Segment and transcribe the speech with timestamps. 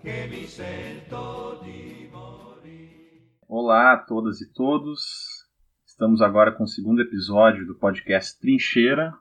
[0.00, 3.32] Che mi sento di morire.
[3.48, 5.44] Olá a todas e todos.
[5.84, 9.12] Estamos agora com o segundo episódio do podcast Trincheira,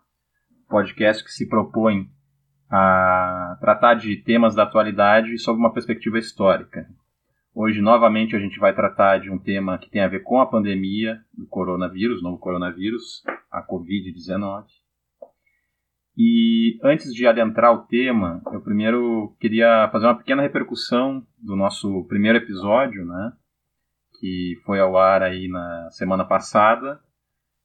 [0.69, 2.07] podcast que se propõe
[2.69, 6.87] a tratar de temas da atualidade sob uma perspectiva histórica.
[7.55, 10.45] Hoje, novamente, a gente vai tratar de um tema que tem a ver com a
[10.45, 14.65] pandemia do coronavírus, novo coronavírus, a Covid-19.
[16.17, 22.05] E antes de adentrar o tema, eu primeiro queria fazer uma pequena repercussão do nosso
[22.05, 23.33] primeiro episódio, né?
[24.19, 26.99] Que foi ao ar aí na semana passada.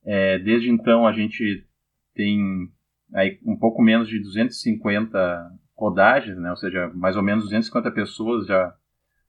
[0.04, 1.66] É, desde então a gente
[2.14, 2.70] tem
[3.14, 6.50] aí um pouco menos de 250 rodagens, né?
[6.50, 8.74] Ou seja, mais ou menos 250 pessoas já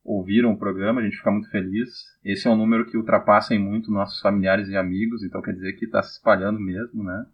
[0.04, 1.88] ouviram o programa, a gente fica muito feliz.
[2.22, 5.72] Esse é um número que ultrapassa em muito nossos familiares e amigos, então quer dizer
[5.78, 7.24] que está se espalhando mesmo, né?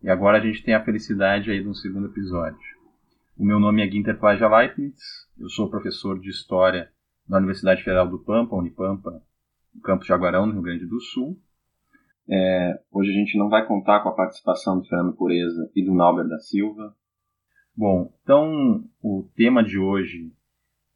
[0.00, 2.78] E agora a gente tem a felicidade aí de um segundo episódio.
[3.36, 4.96] O meu nome é Guinter Plaja Leibniz,
[5.36, 6.88] eu sou professor de História
[7.28, 9.20] da Universidade Federal do Pampa, Unipampa,
[9.74, 11.36] no campus Jaguarão, no Rio Grande do Sul.
[12.30, 15.94] É, hoje a gente não vai contar com a participação do Fernando Pureza e do
[15.94, 16.94] Nauber da Silva.
[17.76, 20.32] Bom, então o tema de hoje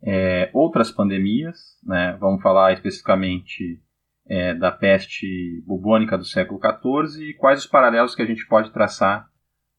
[0.01, 2.17] é outras pandemias, né?
[2.21, 3.83] Vamos falar especificamente
[4.27, 8.73] é, da peste bubônica do século XIV e quais os paralelos que a gente pode
[8.73, 9.29] traçar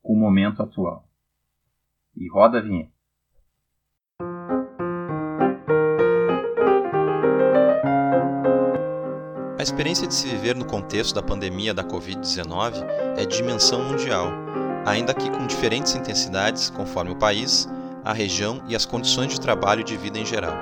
[0.02, 1.08] com o momento atual.
[2.16, 2.94] E roda a vinheta.
[9.58, 12.83] A experiência de se viver no contexto da pandemia da Covid-19
[13.17, 14.27] é de dimensão mundial,
[14.86, 17.65] ainda que com diferentes intensidades conforme o país,
[18.04, 20.54] a região e as condições de trabalho e de vida em geral.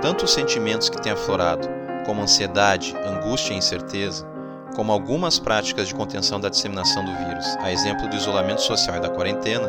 [0.00, 4.26] Tanto os sentimentos que têm aflorado como ansiedade, angústia e incerteza,
[4.74, 9.00] como algumas práticas de contenção da disseminação do vírus, a exemplo do isolamento social e
[9.00, 9.68] da quarentena,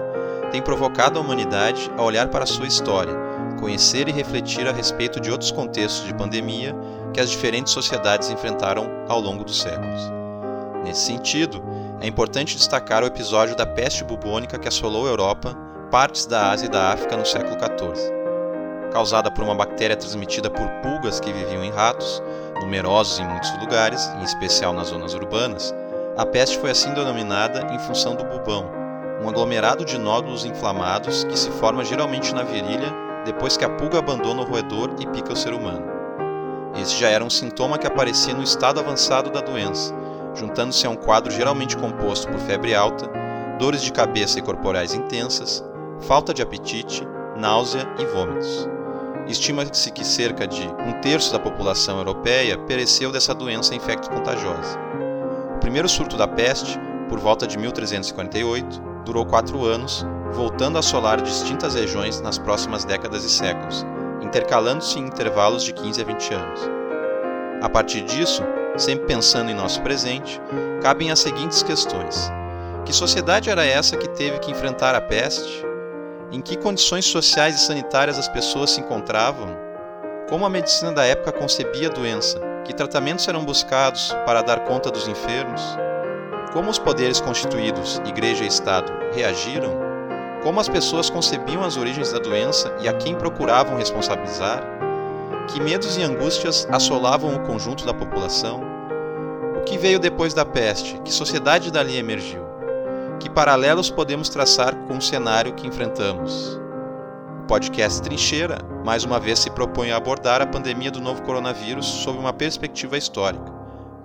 [0.51, 3.13] têm provocado a humanidade a olhar para a sua história,
[3.59, 6.75] conhecer e refletir a respeito de outros contextos de pandemia
[7.13, 10.01] que as diferentes sociedades enfrentaram ao longo dos séculos.
[10.83, 11.63] Nesse sentido,
[11.99, 15.55] é importante destacar o episódio da peste bubônica que assolou a Europa,
[15.91, 18.20] partes da Ásia e da África no século XIV
[18.91, 22.21] causada por uma bactéria transmitida por pulgas que viviam em ratos,
[22.61, 25.73] numerosos em muitos lugares, em especial nas zonas urbanas,
[26.17, 28.69] a peste foi assim denominada em função do bubão,
[29.23, 32.93] um aglomerado de nódulos inflamados que se forma geralmente na virilha
[33.25, 35.85] depois que a pulga abandona o roedor e pica o ser humano.
[36.75, 39.93] Esse já era um sintoma que aparecia no estado avançado da doença,
[40.33, 43.09] juntando-se a um quadro geralmente composto por febre alta,
[43.59, 45.63] dores de cabeça e corporais intensas,
[46.01, 48.67] falta de apetite, náusea e vômitos.
[49.27, 54.79] Estima-se que cerca de um terço da população europeia pereceu dessa doença infecto-contagiosa.
[55.55, 56.77] O primeiro surto da peste,
[57.07, 63.23] por volta de 1348, durou quatro anos, voltando a assolar distintas regiões nas próximas décadas
[63.23, 63.85] e séculos,
[64.21, 66.61] intercalando-se em intervalos de 15 a 20 anos.
[67.61, 68.41] A partir disso,
[68.75, 70.41] sempre pensando em nosso presente,
[70.81, 72.31] cabem as seguintes questões:
[72.85, 75.70] Que sociedade era essa que teve que enfrentar a peste?
[76.31, 79.49] Em que condições sociais e sanitárias as pessoas se encontravam,
[80.29, 84.89] como a medicina da época concebia a doença, que tratamentos eram buscados para dar conta
[84.89, 85.61] dos enfermos,
[86.53, 89.77] como os poderes constituídos, Igreja e Estado, reagiram,
[90.41, 94.63] como as pessoas concebiam as origens da doença e a quem procuravam responsabilizar,
[95.49, 98.61] que medos e angústias assolavam o conjunto da população,
[99.57, 102.50] o que veio depois da peste, que sociedade dali emergiu
[103.21, 106.59] que paralelos podemos traçar com o cenário que enfrentamos.
[107.43, 111.85] O podcast Trincheira, mais uma vez, se propõe a abordar a pandemia do novo coronavírus
[111.85, 113.51] sob uma perspectiva histórica,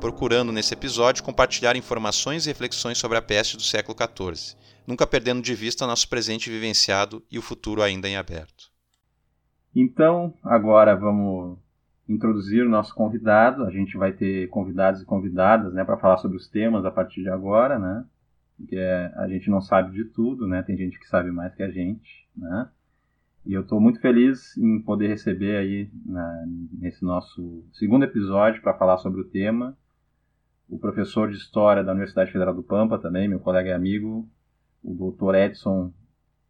[0.01, 4.55] procurando nesse episódio compartilhar informações e reflexões sobre a peste do século XIV,
[4.87, 8.71] nunca perdendo de vista nosso presente vivenciado e o futuro ainda em aberto.
[9.75, 11.57] Então, agora vamos
[12.07, 13.65] introduzir o nosso convidado.
[13.65, 17.23] A gente vai ter convidados e convidadas né, para falar sobre os temas a partir
[17.23, 18.05] de agora, né?
[18.57, 20.63] Porque a gente não sabe de tudo, né?
[20.63, 22.71] Tem gente que sabe mais que a gente, né?
[23.45, 28.77] E eu estou muito feliz em poder receber aí na, nesse nosso segundo episódio para
[28.77, 29.77] falar sobre o tema
[30.69, 34.29] o professor de História da Universidade Federal do Pampa também, meu colega e amigo,
[34.83, 35.35] o Dr.
[35.37, 35.93] Edson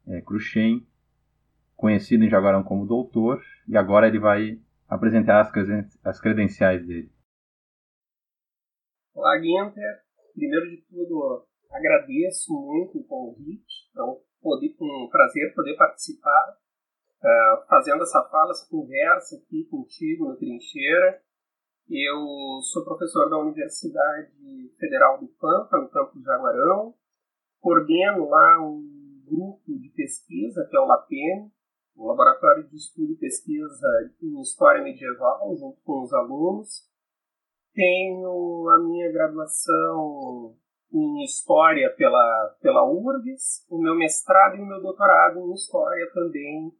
[0.07, 0.87] é, Cruxem,
[1.77, 7.11] conhecido em Jaguarão como doutor, e agora ele vai apresentar as, creden as credenciais dele.
[9.15, 10.01] Olá, Guinter.
[10.35, 13.89] Primeiro de tudo, agradeço muito o convite.
[13.91, 16.57] Então, poder, um prazer poder participar,
[17.23, 21.23] uh, fazendo essa fala, essa conversa aqui contigo no Trincheira.
[21.89, 24.33] Eu sou professor da Universidade
[24.79, 26.95] Federal do Pampa, no campus Jaguarão.
[27.61, 31.51] Coordeno lá um grupo de pesquisa, que é o LAPEN,
[31.97, 36.87] o Laboratório de Estudo e Pesquisa em História Medieval, junto com os alunos.
[37.73, 40.57] Tenho a minha graduação
[40.93, 46.73] em História pela, pela URGS, o meu mestrado e o meu doutorado em História também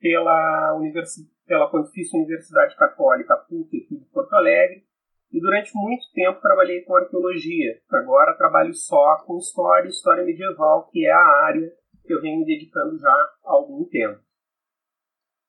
[0.00, 4.84] pela, Universi pela Pontifícia Universidade Católica PUC aqui de Porto Alegre,
[5.32, 7.80] e durante muito tempo trabalhei com arqueologia.
[7.90, 11.72] Agora trabalho só com história história medieval, que é a área
[12.04, 14.20] que eu venho me dedicando já há algum tempo.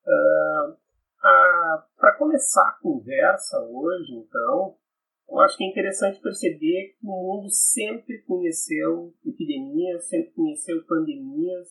[0.08, 0.76] Uh,
[1.98, 4.76] Para começar a conversa hoje, então,
[5.30, 11.68] eu acho que é interessante perceber que o mundo sempre conheceu epidemias, sempre conheceu pandemias,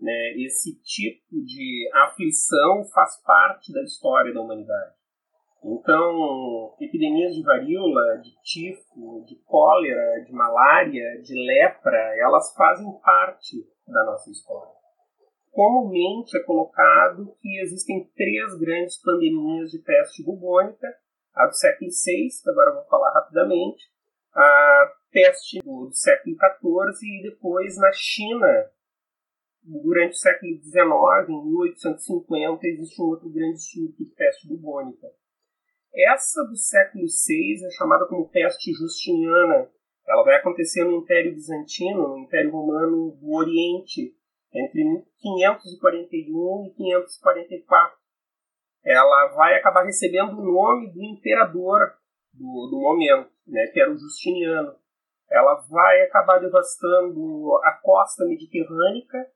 [0.00, 0.34] né?
[0.36, 4.94] Esse tipo de aflição faz parte da história da humanidade.
[5.64, 13.66] Então, epidemias de varíola, de tifo, de cólera, de malária, de lepra, elas fazem parte
[13.86, 14.74] da nossa história.
[15.50, 20.86] Comumente é colocado que existem três grandes pandemias de peste bubônica,
[21.34, 23.84] a do século VI, agora vou falar rapidamente,
[24.34, 28.70] a peste do, do século XIV e depois na China,
[29.62, 35.06] durante o século XIX, em 1850, existe um outro grande surto de peste bubônica.
[35.96, 39.70] Essa do século VI é chamada como peste justiniana.
[40.06, 44.14] Ela vai acontecer no Império Bizantino, no Império Romano do Oriente,
[44.52, 44.82] entre
[45.18, 48.03] 541 e 544.
[48.84, 51.94] Ela vai acabar recebendo o nome do imperador
[52.32, 54.74] do, do momento, né, que era o Justiniano.
[55.30, 59.26] Ela vai acabar devastando a costa mediterrânea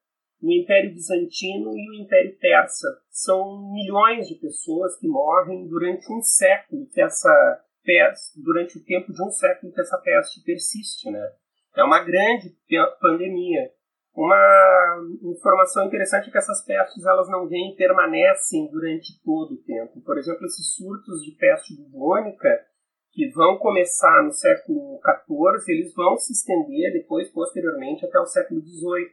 [0.43, 2.87] o Império Bizantino e o Império Persa.
[3.11, 9.13] São milhões de pessoas que morrem durante um século que essa peste, durante o tempo
[9.13, 11.33] de um século que essa peste persiste, né?
[11.77, 12.55] É uma grande
[13.01, 13.73] pandemia.
[14.19, 19.63] Uma informação interessante é que essas pestes elas não vêm e permanecem durante todo o
[19.63, 20.01] tempo.
[20.01, 22.49] Por exemplo, esses surtos de peste bubônica
[23.13, 28.61] que vão começar no século XIV, eles vão se estender depois, posteriormente, até o século
[28.61, 29.07] XVIII.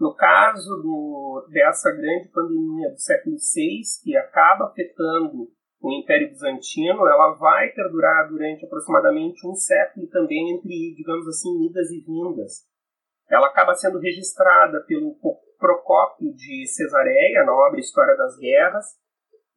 [0.00, 5.46] No caso do, dessa grande pandemia do século VI, que acaba afetando
[5.80, 11.88] o Império Bizantino, ela vai perdurar durante aproximadamente um século também entre, digamos assim, idas
[11.92, 12.73] e vindas.
[13.30, 15.16] Ela acaba sendo registrada pelo
[15.58, 18.86] Procópio de Cesareia, na obra História das Guerras,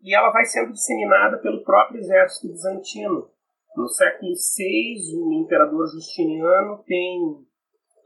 [0.02, 3.30] e ela vai sendo disseminada pelo próprio exército bizantino.
[3.76, 7.46] No século VI, o imperador Justiniano tem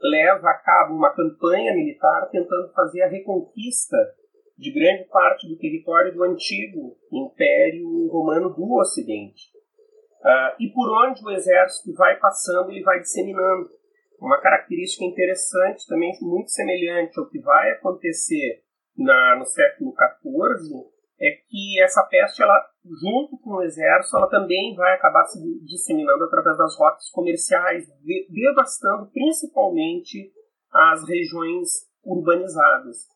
[0.02, 3.96] leva a cabo uma campanha militar tentando fazer a reconquista
[4.58, 9.50] de grande parte do território do antigo Império Romano do Ocidente.
[10.20, 13.68] Uh, e por onde o exército vai passando, ele vai disseminando.
[14.22, 18.62] Uma característica interessante, também muito semelhante ao que vai acontecer
[18.96, 24.76] na, no século XIV, é que essa peste, ela, junto com o exército, ela também
[24.76, 27.84] vai acabar se disseminando através das rotas comerciais,
[28.30, 30.32] devastando principalmente
[30.72, 33.08] as regiões urbanizadas.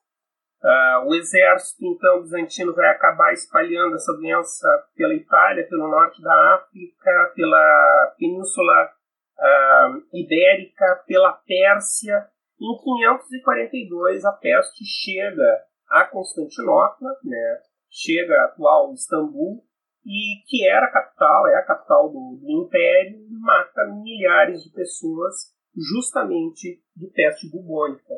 [0.61, 4.67] Uh, o exército, então, bizantino vai acabar espalhando essa doença
[4.97, 8.96] pela Itália, pelo norte da África, pela Península
[9.39, 12.29] uh, Ibérica, pela Pérsia.
[12.61, 19.63] Em 542, a peste chega a Constantinopla, né, chega a atual Istambul,
[20.05, 24.71] e que era a capital, é a capital do, do império, e mata milhares de
[24.71, 28.15] pessoas justamente de peste bubônica.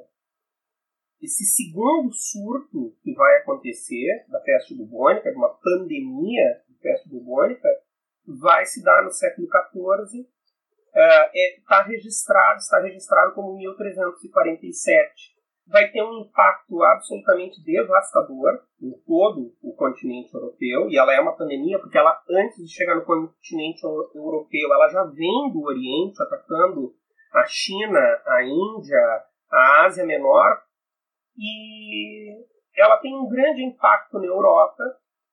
[1.21, 7.69] Esse segundo surto que vai acontecer da peste bubônica, de uma pandemia de peste bubônica,
[8.25, 10.29] vai se dar no século XIV.
[10.89, 18.91] Está é, tá registrado, está registrado como 1347 vai ter um impacto absolutamente devastador em
[19.07, 23.05] todo o continente europeu, e ela é uma pandemia porque ela, antes de chegar no
[23.05, 26.95] continente europeu, ela já vem do Oriente, atacando
[27.33, 30.63] a China, a Índia, a Ásia Menor,
[31.37, 34.83] e ela tem um grande impacto na Europa,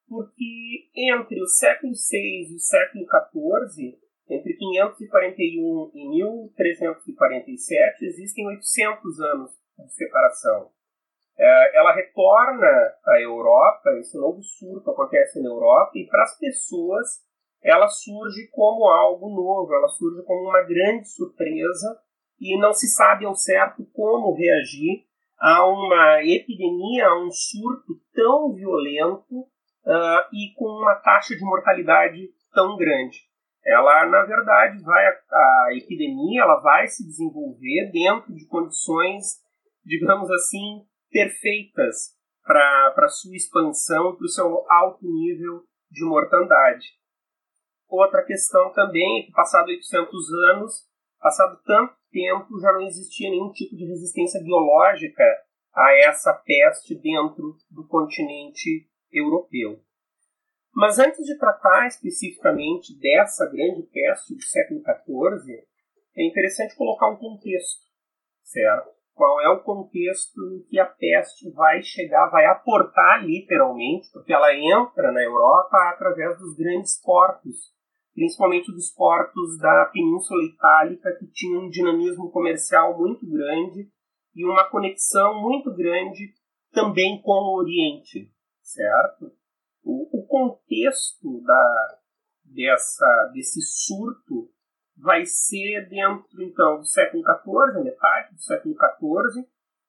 [0.08, 3.98] porque entre o século VI e o século XIV,
[4.30, 10.72] entre 541 e 1347, existem 800 anos de separação.
[11.38, 12.68] é, ela retorna
[13.06, 17.26] à Europa, esse novo surto acontece na Europa, e para as pessoas
[17.66, 22.00] ela surge como algo novo, ela surge como uma grande surpresa
[22.40, 25.04] e não se sabe ao certo como reagir
[25.40, 32.30] a uma epidemia, a um surto tão violento uh, e com uma taxa de mortalidade
[32.54, 33.18] tão grande.
[33.66, 39.42] Ela, na verdade, vai a, epidemia, ela vai se desenvolver dentro de condições,
[39.84, 46.86] digamos assim, perfeitas para sua expansão, para o seu alto nível de mortandade.
[47.88, 50.88] Outra questão também é que, passado 800 anos,
[51.20, 55.24] passado tanto tempo, já não existia nenhum tipo de resistência biológica
[55.74, 59.80] a essa peste dentro do continente europeu.
[60.76, 65.64] Mas antes de tratar especificamente dessa grande peste do século XIV,
[66.18, 67.82] é interessante colocar um contexto,
[68.44, 68.96] certo?
[69.16, 74.54] qual é o contexto em que a peste vai chegar, vai aportar literalmente, porque ela
[74.54, 77.74] entra na Europa através dos grandes portos,
[78.14, 83.90] principalmente dos portos da Península Itálica, que tinham um dinamismo comercial muito grande
[84.36, 86.34] e uma conexão muito grande
[86.74, 88.30] também com o Oriente,
[88.62, 89.32] certo?
[89.86, 92.00] O, o contexto da,
[92.44, 94.50] dessa, desse surto
[94.98, 99.46] vai ser dentro então do século XIV, metade do século XIV,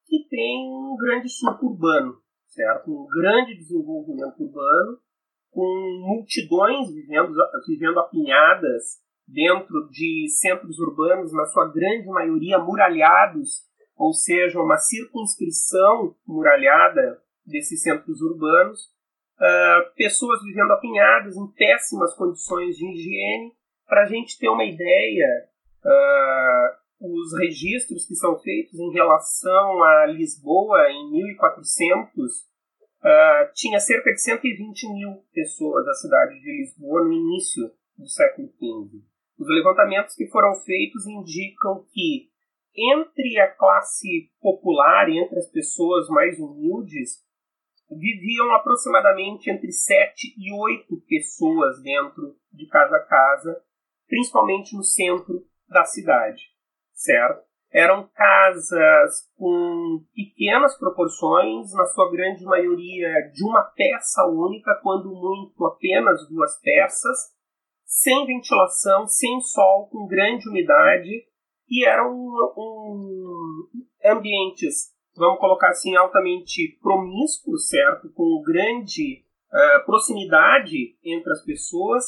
[0.06, 2.92] que tem um grande surto urbano, certo?
[2.92, 4.98] Um grande desenvolvimento urbano,
[5.50, 7.32] com multidões vivendo,
[7.66, 13.64] vivendo apinhadas dentro de centros urbanos, na sua grande maioria muralhados,
[13.96, 18.94] ou seja, uma circunscrição muralhada desses centros urbanos,
[19.38, 23.52] uh, pessoas vivendo apinhadas em péssimas condições de higiene,
[23.86, 25.48] para a gente ter uma ideia,
[25.84, 32.46] uh, os registros que são feitos em relação a Lisboa em 1400 uh,
[33.02, 38.48] ah, tinha cerca de 120 mil pessoas da cidade de Lisboa no início do século
[38.48, 39.02] XV.
[39.38, 42.30] Os levantamentos que foram feitos indicam que
[42.74, 47.22] entre a classe popular, entre as pessoas mais humildes,
[47.90, 53.62] viviam aproximadamente entre 7 e 8 pessoas dentro de cada casa
[54.08, 56.42] principalmente no centro da cidade,
[56.92, 57.44] certo?
[57.72, 65.64] Eram casas com pequenas proporções, na sua grande maioria de uma peça única, quando muito
[65.66, 67.34] apenas duas peças,
[67.84, 71.26] sem ventilação, sem sol, com grande umidade,
[71.68, 73.68] e eram um,
[74.04, 78.08] ambientes, vamos colocar assim, altamente promíscuos, certo?
[78.10, 82.04] Com grande uh, proximidade entre as pessoas,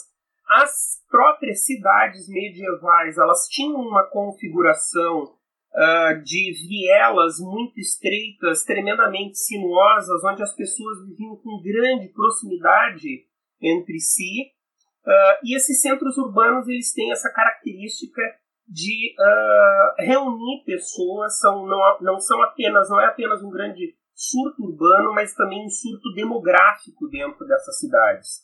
[0.49, 10.25] as próprias cidades medievais elas tinham uma configuração uh, de vielas muito estreitas, tremendamente sinuosas,
[10.25, 13.27] onde as pessoas viviam com grande proximidade
[13.61, 14.53] entre si.
[15.05, 18.23] Uh, e esses centros urbanos eles têm essa característica
[18.69, 24.63] de uh, reunir pessoas, são, não, não são apenas, não é apenas um grande surto
[24.63, 28.43] urbano, mas também um surto demográfico dentro dessas cidades.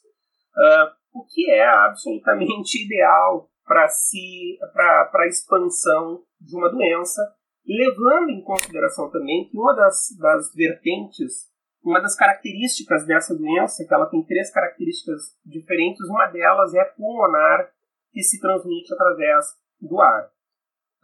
[0.57, 7.21] Uh, o que é absolutamente ideal para si, a expansão de uma doença,
[7.67, 11.51] levando em consideração também que uma das, das vertentes,
[11.83, 17.71] uma das características dessa doença, que ela tem três características diferentes, uma delas é pulmonar,
[18.13, 20.25] que se transmite através do ar.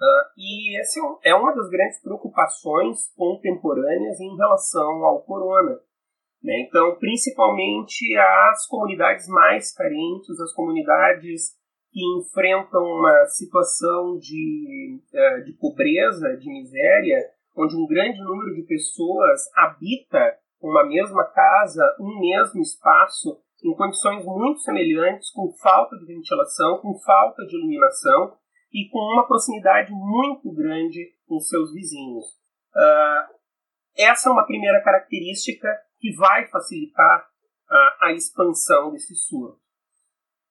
[0.01, 5.79] Uh, e essa é, é uma das grandes preocupações contemporâneas em relação ao corona,
[6.43, 6.61] né?
[6.67, 11.59] Então, principalmente as comunidades mais carentes, as comunidades
[11.93, 17.19] que enfrentam uma situação de, eh, de pobreza, de miséria,
[17.57, 24.25] onde um grande número de pessoas habita uma mesma casa, um mesmo espaço, em condições
[24.25, 28.33] muito semelhantes, com falta de ventilação, com falta de iluminação
[28.73, 32.25] e com uma proximidade muito grande com seus vizinhos.
[32.75, 33.41] Uh,
[33.97, 37.29] essa é uma primeira característica que vai facilitar
[37.69, 39.59] a, a expansão desse surto.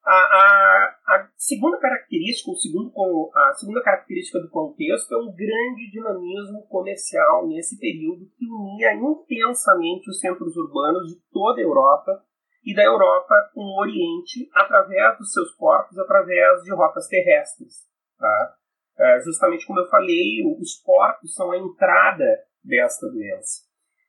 [0.04, 2.92] A, a, a, segunda característica, o segundo,
[3.36, 10.10] a segunda característica do contexto é um grande dinamismo comercial nesse período que unia intensamente
[10.10, 12.24] os centros urbanos de toda a Europa
[12.64, 17.89] e da Europa com o Oriente através dos seus portos, através de rotas terrestres.
[18.20, 18.56] Tá?
[19.00, 22.26] É, justamente como eu falei, os portos são a entrada
[22.64, 23.62] desta doença.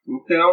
[0.07, 0.53] Então,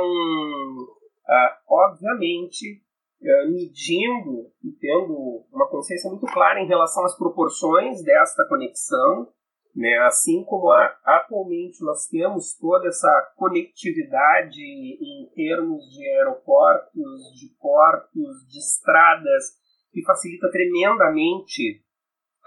[1.28, 2.84] ah, obviamente,
[3.24, 9.28] ah, medindo e tendo uma consciência muito clara em relação às proporções desta conexão
[9.76, 9.98] Né?
[10.00, 18.48] Assim como a, atualmente nós temos toda essa conectividade em termos de aeroportos, de portos,
[18.50, 19.46] de estradas,
[19.92, 21.84] que facilita tremendamente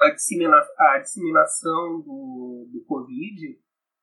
[0.01, 3.59] a, dissemina, a disseminação do, do Covid,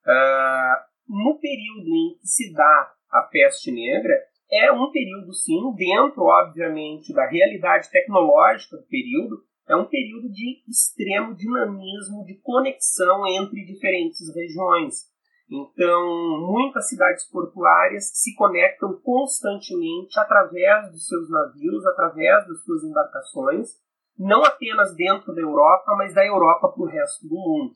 [0.06, 4.14] uh, no período em que se dá a peste negra,
[4.50, 10.64] é um período, sim, dentro, obviamente, da realidade tecnológica do período, é um período de
[10.70, 15.08] extremo dinamismo, de conexão entre diferentes regiões.
[15.50, 23.70] Então, muitas cidades portuárias se conectam constantemente através dos seus navios, através das suas embarcações,
[24.18, 27.76] não apenas dentro da Europa, mas da Europa para o resto do mundo.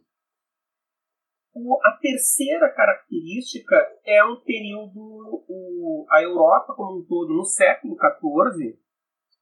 [1.54, 7.96] O, a terceira característica é um período, o, a Europa como um todo, no século
[7.96, 8.80] XIV,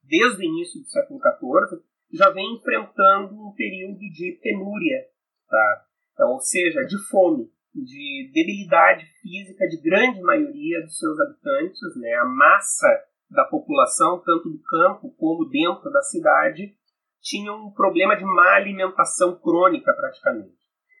[0.02, 5.06] desde o início do século XIV, já vem enfrentando um período de penúria,
[5.48, 5.84] tá?
[6.12, 12.12] Então, ou seja, de fome, de debilidade física de grande maioria dos seus habitantes, né?
[12.14, 12.88] A massa
[13.30, 16.74] da população, tanto do campo como dentro da cidade,
[17.20, 20.58] tinha um problema de má alimentação crônica praticamente.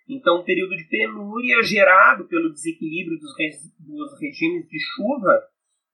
[0.08, 3.32] Então, um período de penúria gerado pelo desequilíbrio dos,
[3.78, 5.44] dos regimes de chuva,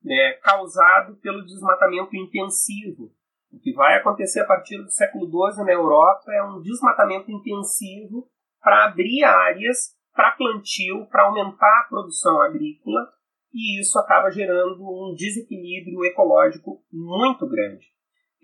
[0.02, 3.12] né, causado pelo desmatamento intensivo,
[3.52, 8.28] o que vai acontecer a partir do século XII na Europa é um desmatamento intensivo
[8.61, 13.12] para abrir áreas para plantio, para aumentar a produção agrícola,
[13.52, 17.87] e isso acaba gerando um desequilíbrio ecológico muito grande.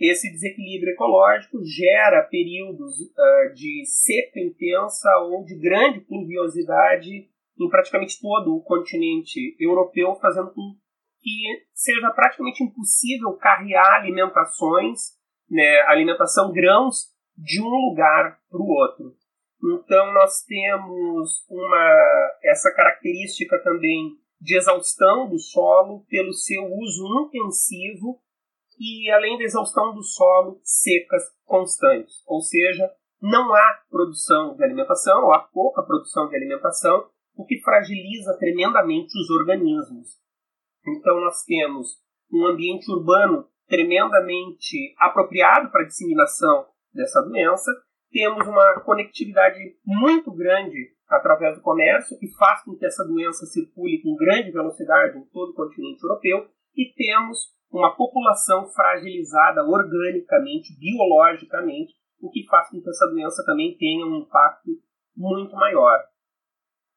[0.03, 8.21] Esse desequilíbrio ecológico gera períodos uh, de seca intensa ou de grande pluviosidade em praticamente
[8.21, 10.75] todo o continente europeu, fazendo com
[11.21, 15.13] que seja praticamente impossível carrear alimentações,
[15.49, 19.15] né, alimentação grãos, de um lugar para o outro.
[19.63, 28.21] Então nós temos uma essa característica também de exaustão do solo pelo seu uso intensivo
[28.83, 35.25] e além da exaustão do solo, secas constantes, ou seja, não há produção de alimentação,
[35.25, 40.09] ou há pouca produção de alimentação, o que fragiliza tremendamente os organismos.
[40.85, 41.91] Então nós temos
[42.33, 47.71] um ambiente urbano tremendamente apropriado para a disseminação dessa doença,
[48.11, 54.03] temos uma conectividade muito grande através do comércio, que faz com que essa doença circule
[54.03, 61.95] com grande velocidade em todo o continente europeu, e temos uma população fragilizada organicamente, biologicamente,
[62.21, 64.71] o que faz com que essa doença também tenha um impacto
[65.17, 65.99] muito maior.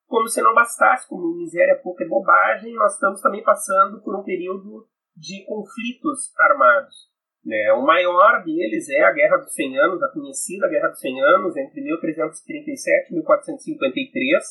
[0.08, 4.24] Como se não bastasse, como miséria, pouca e bobagem, nós estamos também passando por um
[4.24, 7.10] período de conflitos armados.
[7.44, 7.74] Né?
[7.74, 11.58] O maior deles é a Guerra dos 100 Anos, a conhecida Guerra dos 100 Anos,
[11.58, 14.44] entre 1337 e 1453,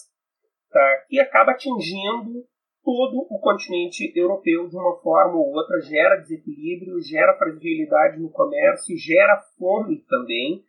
[0.70, 0.96] tá?
[1.08, 2.44] que acaba atingindo
[2.84, 8.96] todo o continente europeu de uma forma ou outra, gera desequilíbrio, gera fragilidade no comércio,
[8.98, 10.62] gera fome também,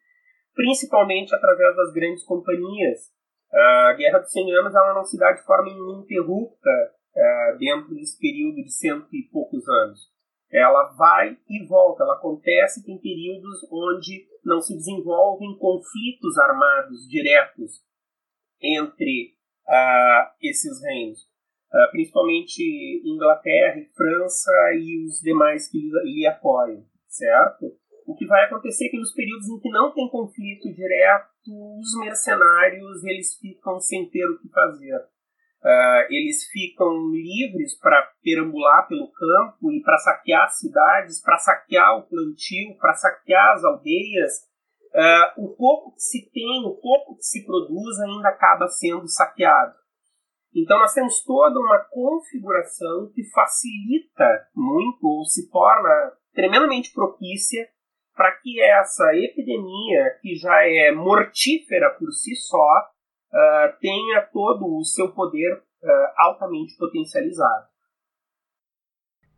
[0.53, 3.13] principalmente através das grandes companhias,
[3.55, 8.19] a Guerra dos 100 Anos ela não se dá de forma ininterrupta uh, dentro desse
[8.19, 10.13] período de cento e poucos anos.
[10.51, 17.81] Ela vai e volta, ela acontece em períodos onde não se desenvolvem conflitos armados diretos
[18.61, 19.35] entre
[19.67, 21.34] uh, esses reinos.
[21.71, 27.75] Uh, principalmente Inglaterra França e os demais que lhe, lhe apoiam, certo?
[28.05, 31.99] O que vai acontecer é que nos períodos em que não tem conflito direto, os
[31.99, 34.95] mercenários eles ficam sem ter o que fazer.
[35.65, 42.03] Uh, eles ficam livres para perambular pelo campo e para saquear cidades, para saquear o
[42.03, 44.33] plantio, para saquear as aldeias.
[44.93, 49.73] Uh, o pouco que se tem, o pouco que se produz ainda acaba sendo saqueado.
[50.55, 57.67] Então nós temos toda uma configuração que facilita muito ou se torna tremendamente propícia
[58.15, 62.87] para que essa epidemia, que já é mortífera por si só,
[63.33, 65.87] uh, tenha todo o seu poder uh,
[66.17, 67.67] altamente potencializado.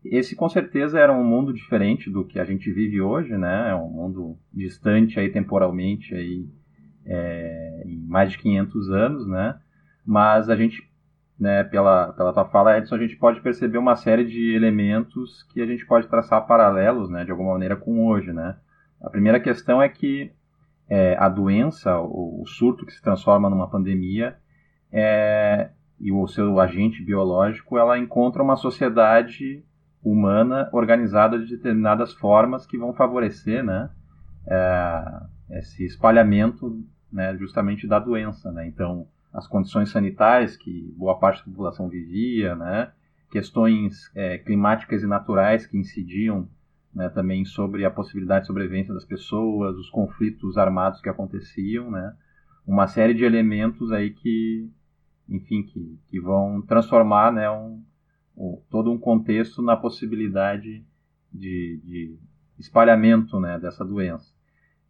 [0.05, 3.71] Esse com certeza era um mundo diferente do que a gente vive hoje, né?
[3.71, 6.47] É um mundo distante aí temporalmente aí
[7.05, 9.59] é, em mais de 500 anos, né?
[10.05, 10.86] Mas a gente,
[11.39, 15.61] né, pela, pela tua fala, Edson, a gente pode perceber uma série de elementos que
[15.61, 18.57] a gente pode traçar paralelos, né, de alguma maneira com hoje, né?
[19.01, 20.31] A primeira questão é que
[20.89, 24.37] é, a doença, o, o, surto que se transforma numa pandemia,
[24.91, 25.69] é,
[25.99, 29.63] e o seu agente biológico, ela encontra uma sociedade
[30.03, 33.89] humana organizada de determinadas formas que vão favorecer né,
[34.47, 38.51] é, esse espalhamento né, justamente da doença.
[38.51, 38.67] Né?
[38.67, 42.91] Então, as condições sanitárias que boa parte da população vivia, né?
[43.29, 46.49] questões é, climáticas e naturais que incidiam
[46.91, 52.15] né, também sobre a possibilidade de sobrevivência das pessoas, os conflitos armados que aconteciam, né?
[52.65, 54.71] uma série de elementos aí que,
[55.29, 57.83] enfim, que, que vão transformar né, um,
[58.35, 60.83] um, todo um contexto na possibilidade
[61.31, 62.17] de, de
[62.57, 64.33] espalhamento né, dessa doença.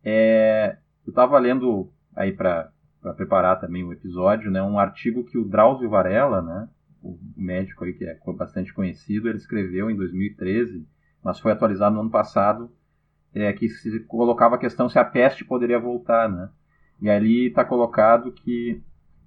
[0.02, 2.72] É, eu estava lendo aí para
[3.14, 6.70] preparar também o episódio, né, um artigo que o Drauzio Varela, né,
[7.02, 10.86] o médico aí que é bastante conhecido, ele escreveu em 2013,
[11.24, 12.72] mas foi atualizado no ano passado,
[13.34, 16.50] é, que se colocava a questão se a peste poderia voltar, né?
[17.00, 18.82] E ali está colocado que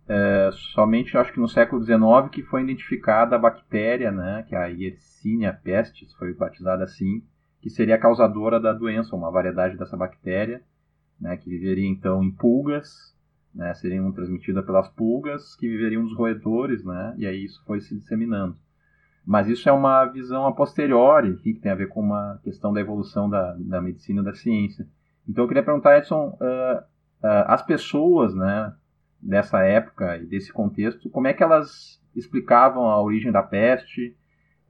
[0.09, 4.59] é, somente, acho que no século XIX, que foi identificada a bactéria, né, que é
[4.59, 7.23] a Yersinia pestis, foi batizada assim,
[7.61, 10.63] que seria causadora da doença, uma variedade dessa bactéria,
[11.21, 13.17] né, que viveria então em pulgas,
[13.55, 17.97] né, seriam transmitidas pelas pulgas que viveriam nos roedores, né, e aí isso foi se
[17.97, 18.57] disseminando.
[19.27, 22.73] Mas isso é uma visão a posteriori, enfim, que tem a ver com uma questão
[22.73, 24.89] da evolução da, da medicina e da ciência.
[25.29, 26.79] Então eu queria perguntar, Edson, uh,
[27.23, 28.75] uh, as pessoas né,
[29.21, 34.17] dessa época e desse contexto, como é que elas explicavam a origem da peste,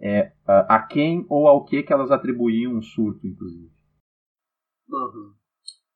[0.01, 3.71] é, a, quem ou ao que que elas atribuíam um surto, inclusive?
[4.89, 5.35] Uhum.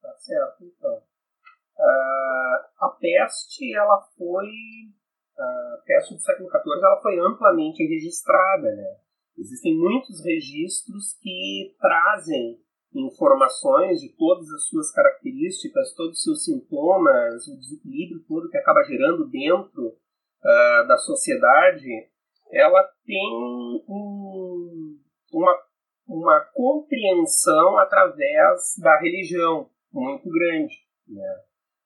[0.00, 1.02] Tá certo, então.
[1.78, 4.48] Uh, a peste, ela foi.
[5.37, 8.96] A peste do século XIV, ela foi amplamente registrada, né?
[9.37, 12.56] Existem muitos registros que trazem
[12.94, 18.84] informações de todas as suas características, todos os seus sintomas, o desequilíbrio todo que acaba
[18.84, 21.88] gerando dentro uh, da sociedade,
[22.52, 24.98] ela tem um,
[25.32, 25.62] uma,
[26.06, 30.76] uma compreensão através da religião muito grande.
[31.08, 31.40] Né?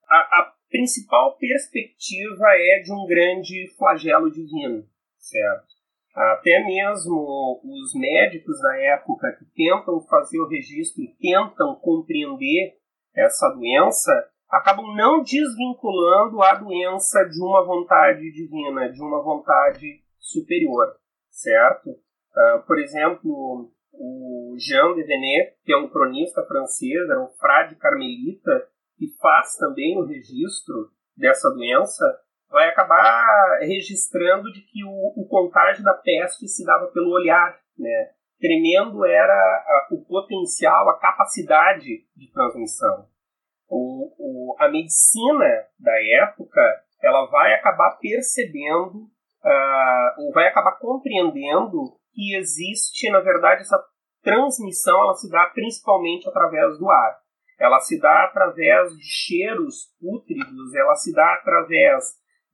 [0.09, 4.85] A, a principal perspectiva é de um grande flagelo divino,
[5.19, 5.79] certo?
[6.15, 12.77] Até mesmo os médicos da época que tentam fazer o registro e tentam compreender
[13.15, 20.97] essa doença acabam não desvinculando a doença de uma vontade divina, de uma vontade superior,
[21.31, 21.91] certo?
[21.91, 27.77] Uh, por exemplo, o Jean de Venet, que é um cronista francês, era um frade
[27.77, 32.05] carmelita, que faz também o registro dessa doença,
[32.51, 38.11] vai acabar registrando de que o, o contágio da peste se dava pelo olhar, né?
[38.41, 43.07] Tremendo era a, o potencial, a capacidade de transmissão.
[43.69, 46.61] O, o, a medicina da época
[47.03, 49.11] ela vai acabar percebendo,
[49.45, 53.79] uh, ou vai acabar compreendendo que existe, na verdade, essa
[54.23, 57.19] transmissão ela se dá principalmente através do ar.
[57.59, 62.05] Ela se dá através de cheiros pútridos, ela se dá através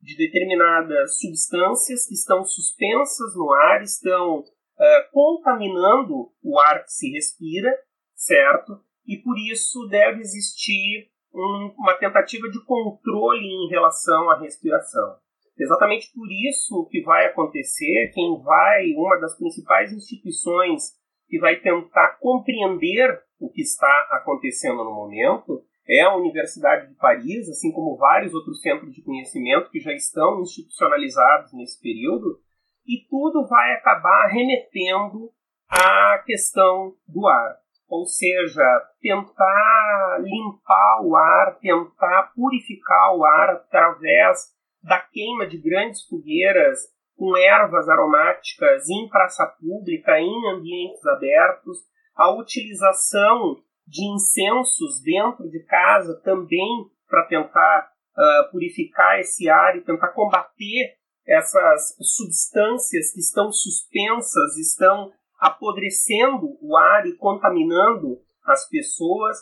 [0.01, 7.09] de determinadas substâncias que estão suspensas no ar, estão uh, contaminando o ar que se
[7.11, 7.71] respira,
[8.15, 8.79] certo?
[9.05, 15.17] E por isso deve existir um, uma tentativa de controle em relação à respiração.
[15.57, 20.83] Exatamente por isso que vai acontecer, quem vai, uma das principais instituições
[21.27, 27.47] que vai tentar compreender o que está acontecendo no momento, é a Universidade de Paris,
[27.49, 32.39] assim como vários outros centros de conhecimento que já estão institucionalizados nesse período,
[32.87, 35.31] e tudo vai acabar remetendo
[35.69, 37.57] à questão do ar.
[37.87, 38.63] Ou seja,
[38.99, 46.79] tentar limpar o ar, tentar purificar o ar através da queima de grandes fogueiras
[47.15, 51.77] com ervas aromáticas em praça pública, em ambientes abertos,
[52.15, 59.81] a utilização de incensos dentro de casa também para tentar uh, purificar esse ar e
[59.81, 60.97] tentar combater
[61.27, 69.37] essas substâncias que estão suspensas, estão apodrecendo o ar e contaminando as pessoas.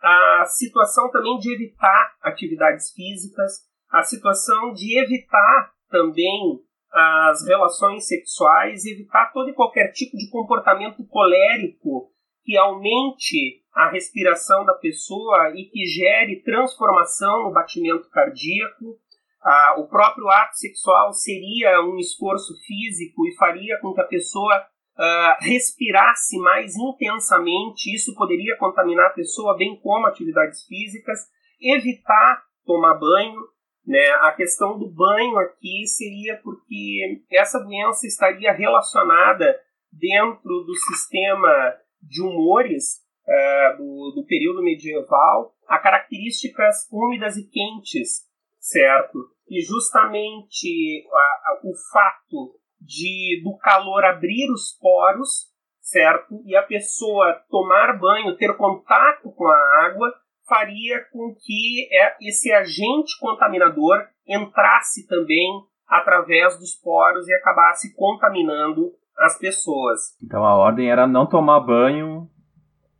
[0.00, 8.84] A situação também de evitar atividades físicas, a situação de evitar também as relações sexuais,
[8.84, 12.10] evitar todo e qualquer tipo de comportamento colérico
[12.44, 18.98] que aumente a respiração da pessoa e que gere transformação no batimento cardíaco.
[19.42, 24.66] Ah, o próprio ato sexual seria um esforço físico e faria com que a pessoa
[24.98, 27.94] ah, respirasse mais intensamente.
[27.94, 31.20] Isso poderia contaminar a pessoa, bem como atividades físicas.
[31.60, 33.40] Evitar tomar banho.
[33.86, 34.08] Né?
[34.20, 39.58] A questão do banho aqui seria porque essa doença estaria relacionada
[39.92, 48.26] dentro do sistema de humores uh, do, do período medieval a características úmidas e quentes,
[48.58, 49.18] certo?
[49.48, 55.48] E justamente a, a, o fato de do calor abrir os poros,
[55.80, 56.42] certo?
[56.44, 60.12] E a pessoa tomar banho, ter contato com a água,
[60.50, 65.48] faria com que é, esse agente contaminador entrasse também
[65.86, 70.16] através dos poros e acabasse contaminando as pessoas.
[70.22, 72.28] Então a ordem era não tomar banho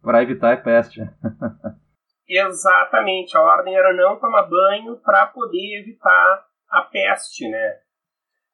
[0.00, 1.00] para evitar a peste.
[2.28, 7.78] Exatamente, a ordem era não tomar banho para poder evitar a peste, né?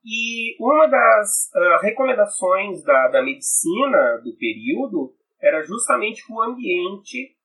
[0.02, 7.35] E uma das uh, recomendações da, da medicina do período era justamente que o ambiente,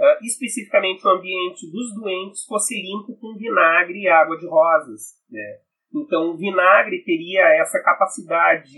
[0.00, 5.14] uh, especificamente o ambiente dos doentes, fosse limpo com vinagre e água de rosas.
[5.30, 5.58] Né?
[5.94, 8.72] Então, o vinagre teria essa capacidade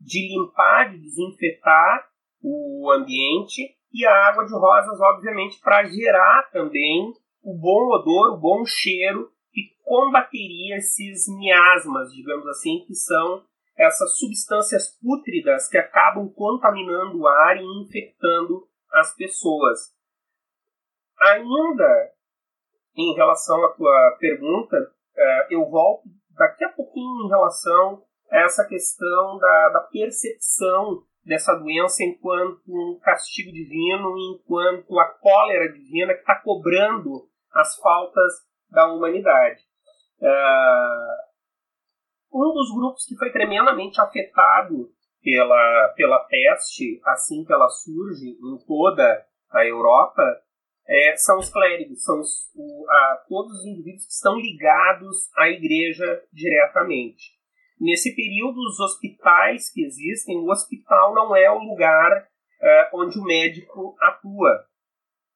[0.00, 2.06] de limpar, de desinfetar
[2.42, 8.40] o ambiente, e a água de rosas, obviamente, para gerar também o bom odor, o
[8.40, 13.42] bom cheiro que combateria esses miasmas, digamos assim, que são
[13.76, 19.99] essas substâncias pútridas que acabam contaminando o ar e infectando as pessoas.
[21.20, 22.12] Ainda
[22.96, 24.76] em relação à tua pergunta,
[25.16, 31.54] é, eu volto daqui a pouquinho em relação a essa questão da, da percepção dessa
[31.54, 38.32] doença enquanto um castigo divino, enquanto a cólera divina que está cobrando as faltas
[38.70, 39.62] da humanidade.
[40.20, 41.30] Uh,
[42.32, 44.90] um dos grupos que foi tremendamente afetado
[45.22, 50.22] pela, pela peste, assim que ela surge em toda a Europa,
[50.88, 55.48] é, são os clérigos, são os, o, a, todos os indivíduos que estão ligados à
[55.48, 57.38] igreja diretamente.
[57.80, 63.24] Nesse período, os hospitais que existem, o hospital não é o lugar uh, onde o
[63.24, 64.64] médico atua,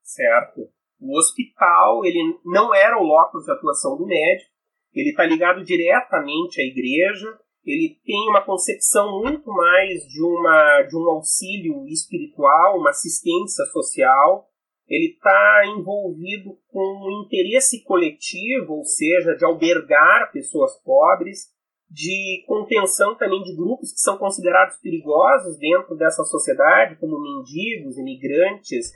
[0.03, 0.69] certo?
[1.01, 4.51] O hospital ele não era o locus de atuação do médico,
[4.93, 10.97] ele está ligado diretamente à igreja, ele tem uma concepção muito mais de, uma, de
[10.97, 14.47] um auxílio espiritual, uma assistência social,
[14.89, 21.53] ele está envolvido com um interesse coletivo, ou seja, de albergar pessoas pobres,
[21.91, 28.93] de contenção também de grupos que são considerados perigosos dentro dessa sociedade, como mendigos, imigrantes.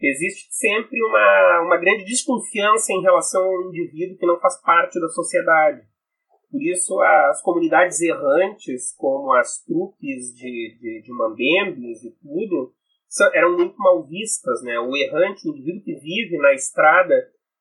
[0.00, 5.08] Existe sempre uma, uma grande desconfiança em relação ao indivíduo que não faz parte da
[5.08, 5.82] sociedade.
[6.50, 12.72] Por isso, as comunidades errantes, como as trupes de, de, de mambembes e tudo,
[13.32, 14.62] eram muito mal vistas.
[14.62, 14.78] Né?
[14.78, 17.14] O errante, o indivíduo que vive na estrada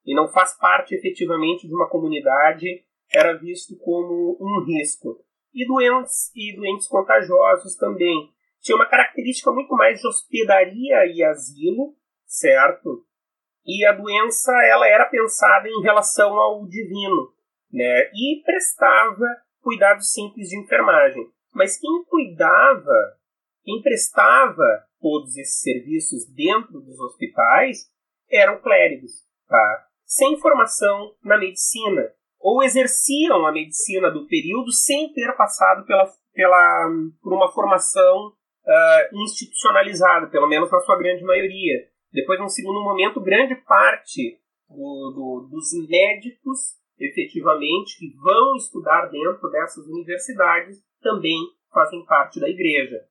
[0.05, 2.83] e não faz parte efetivamente de uma comunidade,
[3.13, 5.17] era visto como um risco.
[5.53, 8.29] E doentes, e doentes contagiosos também.
[8.62, 13.05] Tinha uma característica muito mais de hospedaria e asilo, certo?
[13.65, 17.33] E a doença ela era pensada em relação ao divino,
[17.71, 18.09] né?
[18.13, 19.25] E prestava
[19.62, 21.27] cuidados simples de enfermagem.
[21.53, 23.17] Mas quem cuidava,
[23.69, 27.86] quem prestava todos esses serviços dentro dos hospitais
[28.32, 29.12] eram clérigos,
[29.47, 29.86] tá?
[30.05, 36.89] Sem formação na medicina, ou exerciam a medicina do período sem ter passado pela, pela,
[37.21, 41.88] por uma formação uh, institucionalizada, pelo menos na sua grande maioria.
[42.12, 49.47] Depois, num segundo momento, grande parte do, do, dos médicos, efetivamente, que vão estudar dentro
[49.51, 51.38] dessas universidades, também
[51.71, 53.08] fazem parte da igreja.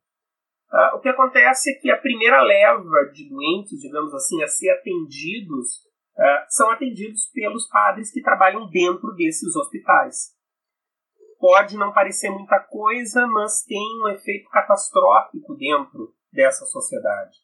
[0.70, 4.70] Uh, o que acontece é que a primeira leva de doentes, digamos assim, a ser
[4.70, 5.78] atendidos
[6.16, 10.37] uh, são atendidos pelos padres que trabalham dentro desses hospitais.
[11.38, 17.38] Pode não parecer muita coisa, mas tem um efeito catastrófico dentro dessa sociedade.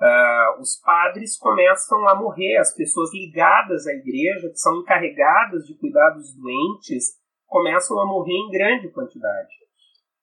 [0.00, 5.76] Uh, os padres começam a morrer, as pessoas ligadas à igreja, que são encarregadas de
[5.76, 9.59] cuidar dos doentes, começam a morrer em grande quantidade.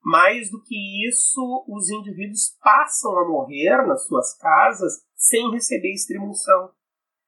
[0.08, 6.72] Mais do que isso, os indivíduos passam a morrer nas suas casas sem receber extremunção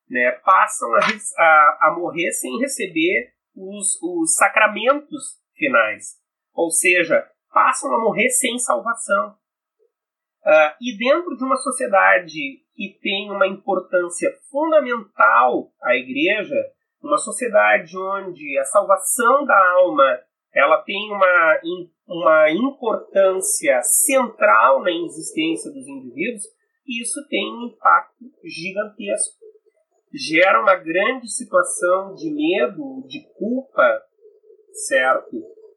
[0.10, 6.18] né, passam a, a, a morrer sem receber os, os sacramentos finais.
[6.54, 9.36] Ou seja, passam a morrer sem salvação.
[10.46, 16.56] Uh, e dentro de uma sociedade que tem uma importância fundamental à igreja,
[17.04, 20.20] uma sociedade onde a salvação da alma
[20.54, 21.60] ela tem uma,
[22.10, 26.44] uma importância central na existência dos indivíduos,
[26.88, 29.40] isso tem um impacto gigantesco
[30.14, 34.02] gera uma grande situação de medo, de culpa,
[34.88, 35.36] certo?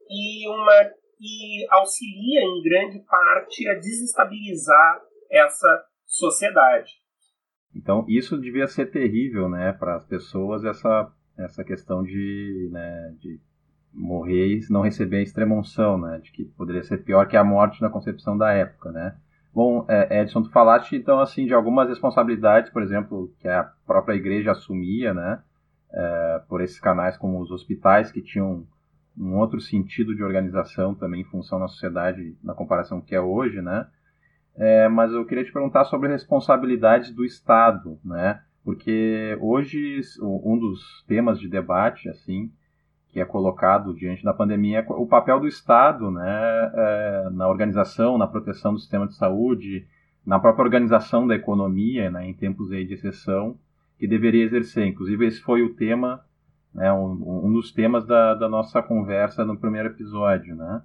[0.08, 0.90] E uma
[1.24, 6.90] e auxilia em grande parte a desestabilizar essa sociedade.
[7.74, 13.40] Então isso devia ser terrível, né, para as pessoas essa essa questão de, né, de
[13.92, 17.82] morrer e não receber a extremunção, né, de que poderia ser pior que a morte
[17.82, 19.14] na concepção da época, né.
[19.54, 24.14] Bom, é, Edson, tu falaste então assim de algumas responsabilidades, por exemplo, que a própria
[24.14, 25.40] igreja assumia, né,
[25.92, 28.66] é, por esses canais como os hospitais que tinham
[29.16, 33.60] um outro sentido de organização também em função da sociedade na comparação que é hoje,
[33.60, 33.86] né?
[34.56, 38.40] É, mas eu queria te perguntar sobre responsabilidades do Estado, né?
[38.64, 42.50] Porque hoje um dos temas de debate, assim,
[43.12, 46.72] que é colocado diante da pandemia é o papel do Estado, né?
[46.74, 49.86] É, na organização, na proteção do sistema de saúde,
[50.24, 52.26] na própria organização da economia, né?
[52.26, 53.58] Em tempos de exceção,
[53.98, 54.86] que deveria exercer.
[54.86, 56.24] Inclusive esse foi o tema,
[56.74, 56.90] né?
[56.90, 60.82] Um, um dos temas da, da nossa conversa no primeiro episódio, né?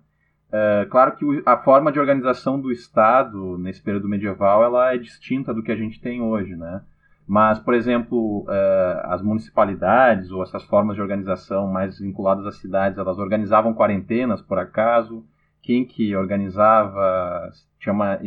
[0.52, 5.54] É, claro que a forma de organização do Estado nesse período medieval ela é distinta
[5.54, 6.82] do que a gente tem hoje, né?
[7.28, 12.98] Mas, por exemplo, é, as municipalidades ou essas formas de organização mais vinculadas às cidades,
[12.98, 15.26] elas organizavam quarentenas, por acaso?
[15.62, 17.52] Quem que organizava?
[17.80, 18.18] Tinha uma,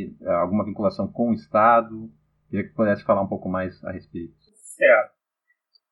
[0.41, 2.11] alguma vinculação com o Estado?
[2.51, 4.35] Queria que pudesse falar um pouco mais a respeito.
[4.77, 5.13] Certo.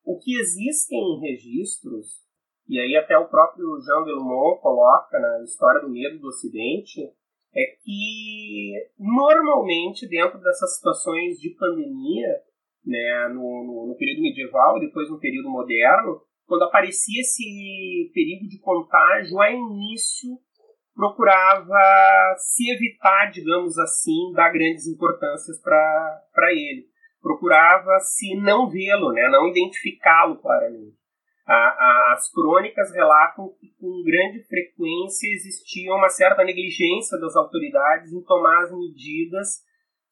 [0.05, 2.29] O que existem registros
[2.69, 7.01] e aí até o próprio Jean Delmont coloca na História do Medo do Ocidente,
[7.51, 12.27] é que normalmente dentro dessas situações de pandemia,
[12.85, 18.47] né, no, no, no período medieval e depois no período moderno, quando aparecia esse perigo
[18.47, 20.29] de contágio, a início
[20.95, 26.87] procurava se evitar, digamos assim, dar grandes importâncias para ele.
[27.21, 30.99] Procurava se não vê-lo, né, não identificá-lo claramente
[31.49, 38.63] as crônicas relatam que com grande frequência existia uma certa negligência das autoridades em tomar
[38.63, 39.63] as medidas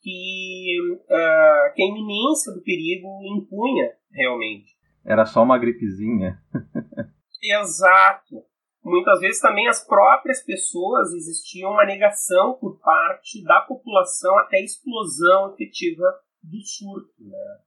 [0.08, 4.78] que, uh, que a iminência do perigo impunha realmente.
[5.06, 6.39] Era só uma gripezinha.
[7.43, 8.36] Exato.
[8.82, 14.63] Muitas vezes também as próprias pessoas existia uma negação por parte da população até a
[14.63, 16.06] explosão efetiva
[16.41, 17.13] do surto.
[17.20, 17.58] Né?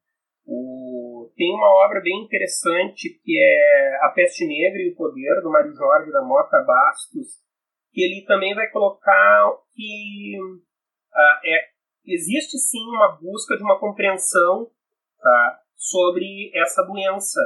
[0.47, 5.51] O, tem uma obra bem interessante que é A Peste Negra e o Poder, do
[5.51, 7.39] Mário Jorge da Mota Bastos,
[7.93, 11.80] que ele também vai colocar que uh, é,
[12.13, 14.71] existe sim uma busca de uma compreensão
[15.21, 17.41] tá, sobre essa doença.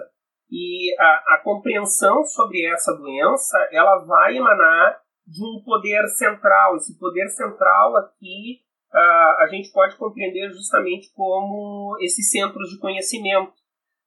[0.50, 6.76] E a, a compreensão sobre essa doença ela vai emanar de um poder central.
[6.76, 8.60] Esse poder central aqui
[8.92, 13.52] uh, a gente pode compreender justamente como esses centros de conhecimento,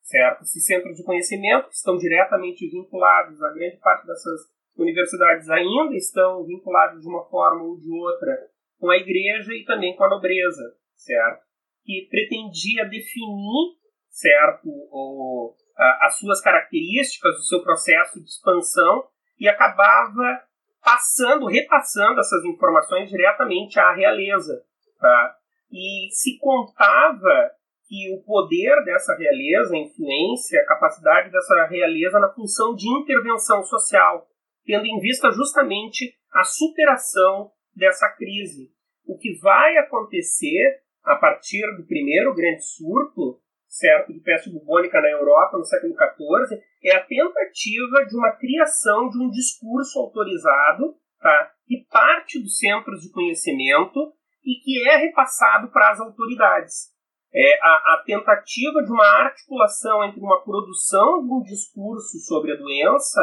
[0.02, 0.44] certo?
[0.44, 4.42] Esses centros de conhecimento que estão diretamente vinculados, a grande parte dessas
[4.78, 8.48] universidades ainda estão vinculadas de uma forma ou de outra
[8.80, 10.64] com a igreja e também com a nobreza,
[10.96, 11.44] certo?
[11.84, 13.76] Que pretendia definir,
[14.10, 19.08] certo, o, a, as suas características, o seu processo de expansão
[19.40, 20.44] e acabava
[20.84, 24.64] passando, repassando essas informações diretamente à realeza,
[25.00, 25.36] Tá?
[25.72, 27.52] E se contava
[27.88, 33.64] que o poder dessa realeza, a influência, a capacidade dessa realeza na função de intervenção
[33.64, 34.28] social,
[34.66, 38.72] tendo em vista justamente a superação dessa crise.
[39.06, 45.10] O que vai acontecer a partir do primeiro grande surto, certo, de peste bubônica na
[45.10, 51.52] Europa no século XIV, é a tentativa de uma criação de um discurso autorizado, tá,
[51.66, 54.14] que parte dos centros de conhecimento
[54.44, 56.96] e que é repassado para as autoridades.
[57.34, 62.56] É a, a, tentativa de uma articulação entre uma produção de um discurso sobre a
[62.56, 63.22] doença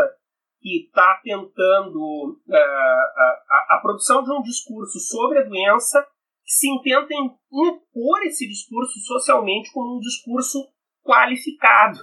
[0.65, 6.03] que está tentando uh, a, a, produção de um discurso sobre a doença
[6.43, 10.67] se intenta impor esse discurso socialmente como um discurso
[11.05, 11.99] qualificado.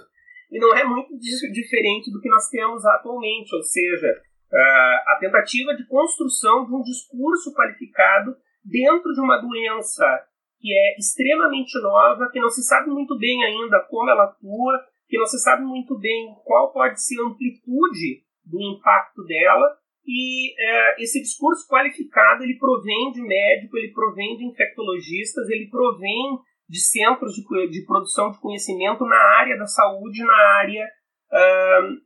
[0.48, 5.74] E não é muito diferente do que nós temos atualmente, ou seja, uh, a tentativa
[5.74, 10.04] de construção de um discurso qualificado dentro de uma doença
[10.60, 15.18] que é extremamente nova, que não se sabe muito bem ainda como ela atua, que
[15.18, 19.76] não se sabe muito bem qual pode ser a amplitude do impacto dela,
[20.06, 26.38] e é, esse discurso qualificado ele provém de médico, ele provém de infectologistas, ele provém
[26.68, 30.84] de centros de, de produção de conhecimento na área da saúde, na área
[31.30, 32.00] uh,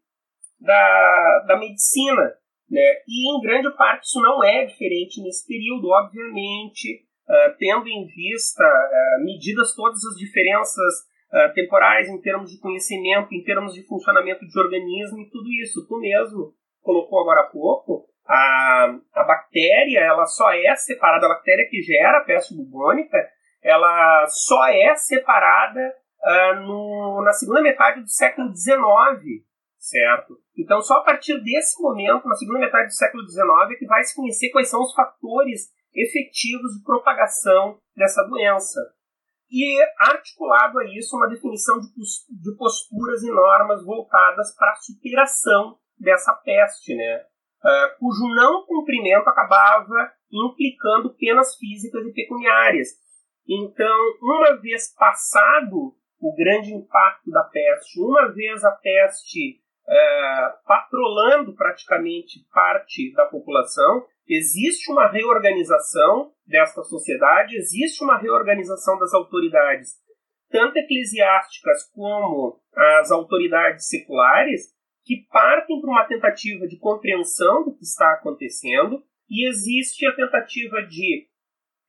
[0.60, 2.34] da, da medicina.
[2.68, 2.82] Né?
[3.06, 8.64] E em grande parte isso não é diferente nesse período, obviamente, uh, tendo em vista
[8.64, 10.94] uh, medidas todas as diferenças
[11.32, 15.86] uh, temporais em termos de conhecimento, em termos de funcionamento de organismo e tudo isso.
[15.86, 16.52] Tu mesmo
[16.82, 22.18] colocou agora há pouco, a, a bactéria ela só é separada, a bactéria que gera
[22.18, 23.16] a peste bubônica,
[23.62, 25.94] ela só é separada
[26.62, 29.46] no, na segunda metade do século XIX
[29.86, 30.38] certo?
[30.56, 34.02] Então, só a partir desse momento, na segunda metade do século XIX, é que vai
[34.02, 38.80] se conhecer quais são os fatores efetivos de propagação dessa doença.
[39.50, 46.34] E articulado a isso, uma definição de posturas e normas voltadas para a superação dessa
[46.34, 47.24] peste, né?
[47.64, 52.88] Uh, cujo não cumprimento acabava implicando penas físicas e pecuniárias.
[53.48, 61.54] Então, uma vez passado o grande impacto da peste, uma vez a peste é, patrolando
[61.54, 69.90] praticamente parte da população, existe uma reorganização desta sociedade, existe uma reorganização das autoridades,
[70.50, 74.74] tanto eclesiásticas como as autoridades seculares,
[75.04, 80.82] que partem para uma tentativa de compreensão do que está acontecendo, e existe a tentativa
[80.82, 81.28] de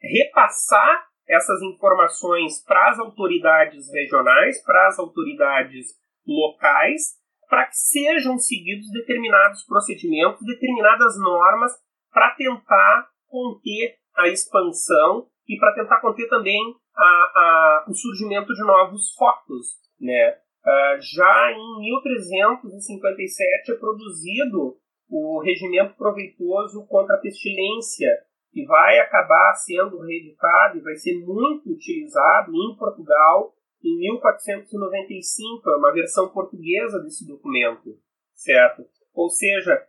[0.01, 5.87] repassar essas informações para as autoridades regionais, para as autoridades
[6.25, 7.17] locais,
[7.49, 11.73] para que sejam seguidos determinados procedimentos, determinadas normas
[12.11, 16.59] para tentar conter a expansão e para tentar conter também
[16.95, 19.67] a, a, o surgimento de novos focos.
[19.99, 20.37] Né?
[20.65, 24.77] Uh, já em 1357 é produzido
[25.09, 28.09] o regimento proveitoso contra a pestilência,
[28.51, 33.53] que vai acabar sendo reeditado e vai ser muito utilizado em Portugal
[33.83, 37.97] em 1495, é uma versão portuguesa desse documento,
[38.33, 38.83] certo?
[39.13, 39.85] Ou seja,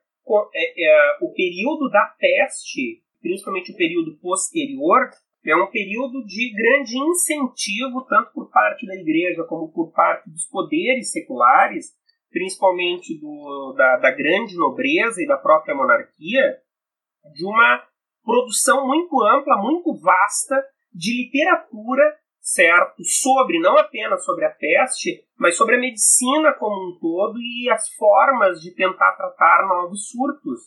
[1.21, 5.11] o período da peste, principalmente o período posterior,
[5.45, 10.47] é um período de grande incentivo, tanto por parte da igreja como por parte dos
[10.47, 11.93] poderes seculares,
[12.31, 16.59] principalmente do, da, da grande nobreza e da própria monarquia,
[17.35, 17.83] de uma
[18.23, 20.63] produção muito ampla, muito vasta
[20.93, 22.17] de literatura,
[22.49, 23.05] certo?
[23.05, 27.91] Sobre, não apenas sobre a peste, mas sobre a medicina como um todo e as
[27.91, 30.61] formas de tentar tratar novos surtos.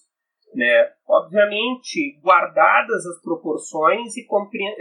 [0.54, 0.92] Né?
[1.08, 4.28] Obviamente, guardadas as proporções e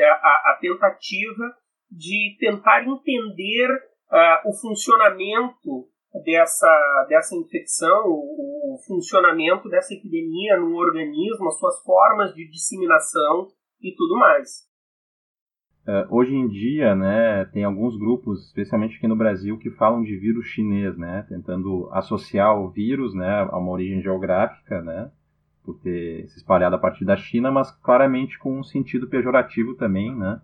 [0.03, 1.57] a, a, tentativa
[1.91, 5.89] de tentar entender uh, o funcionamento
[6.25, 13.49] dessa, dessa infecção, o, o, funcionamento dessa epidemia no organismo, as suas formas de disseminação
[13.81, 14.70] e tudo mais.
[15.91, 20.17] Uh, hoje em dia, né, tem alguns grupos, especialmente aqui no Brasil, que falam de
[20.17, 25.11] vírus chinês, né, tentando associar o vírus, né, a uma origem geográfica, né,
[25.65, 30.15] por ter se espalhado a partir da China, mas claramente com um sentido pejorativo também,
[30.15, 30.41] né.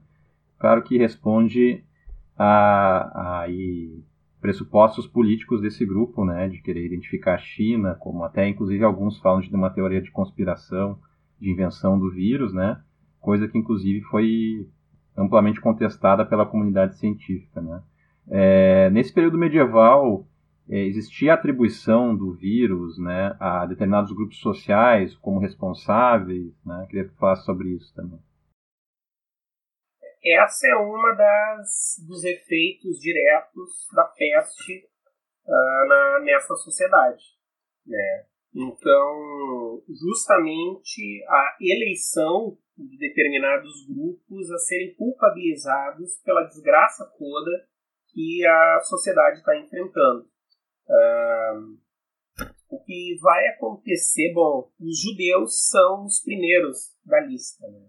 [0.59, 1.85] Claro que responde
[2.37, 3.47] a, a,
[4.41, 9.41] pressupostos políticos desse grupo, né, de querer identificar a China, como até inclusive alguns falam
[9.41, 10.99] de uma teoria de conspiração,
[11.41, 12.81] de invenção do vírus, né,
[13.21, 14.67] coisa que inclusive foi
[15.17, 17.83] amplamente contestada pela comunidade científica, né.
[18.29, 20.27] É, nesse período medieval
[20.69, 27.09] é, existia a atribuição do vírus, né, a determinados grupos sociais como responsáveis, né, queria
[27.09, 28.19] que falasse sobre isso também
[30.35, 34.89] essa é uma das dos efeitos diretos da peste
[35.47, 37.25] uh, na, nessa sociedade,
[37.87, 38.27] né?
[38.55, 47.51] Então, justamente a eleição de determinados grupos a serem culpabilizados pela desgraça toda
[48.09, 50.29] que a sociedade está enfrentando.
[50.89, 51.79] Uh,
[52.69, 57.89] o que vai acontecer, bom, os judeus são os primeiros da lista, né?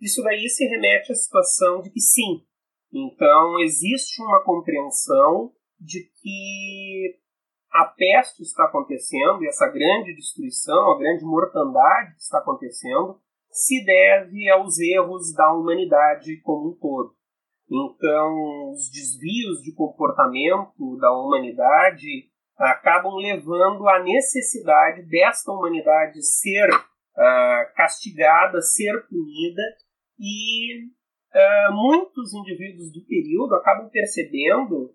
[0.00, 2.44] Isso daí se remete à situação de que sim,
[2.92, 7.20] então existe uma compreensão de que
[7.74, 13.18] a peste está acontecendo e essa grande destruição, a grande mortandade que está acontecendo,
[13.50, 17.16] se deve aos erros da humanidade como um todo.
[17.68, 27.74] Então, os desvios de comportamento da humanidade acabam levando à necessidade desta humanidade ser uh,
[27.74, 29.62] castigada, ser punida
[30.16, 30.84] e
[31.34, 34.94] uh, muitos indivíduos do período acabam percebendo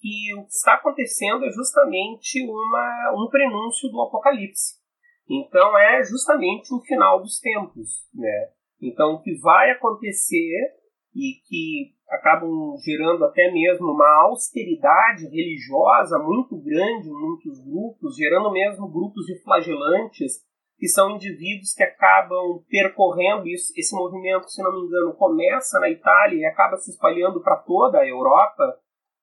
[0.00, 4.80] que o que está acontecendo é justamente uma, um prenúncio do Apocalipse.
[5.28, 7.88] Então é justamente o final dos tempos.
[8.14, 8.48] Né?
[8.80, 10.80] Então o que vai acontecer
[11.14, 18.50] e que acabam gerando até mesmo uma austeridade religiosa muito grande em muitos grupos, gerando
[18.50, 20.48] mesmo grupos de flagelantes
[20.80, 23.72] que são indivíduos que acabam percorrendo isso.
[23.76, 27.98] Esse movimento, se não me engano, começa na Itália e acaba se espalhando para toda
[27.98, 28.78] a Europa.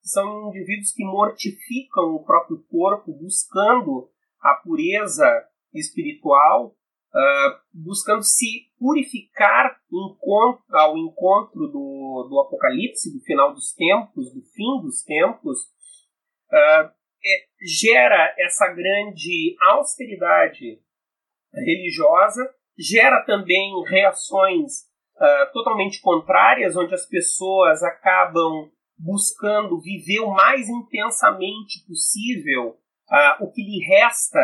[0.08, 4.10] São indivíduos que mortificam o próprio corpo, buscando
[4.42, 5.26] a pureza
[5.74, 9.78] espiritual, uh, buscando se purificar
[10.72, 15.60] ao encontro do, do Apocalipse, do final dos tempos, do fim dos tempos.
[16.52, 16.90] Uh,
[17.26, 20.80] é, gera essa grande austeridade
[21.54, 24.84] religiosa, gera também reações
[25.18, 32.78] uh, totalmente contrárias, onde as pessoas acabam buscando viver o mais intensamente possível
[33.12, 34.40] uh, o que lhe resta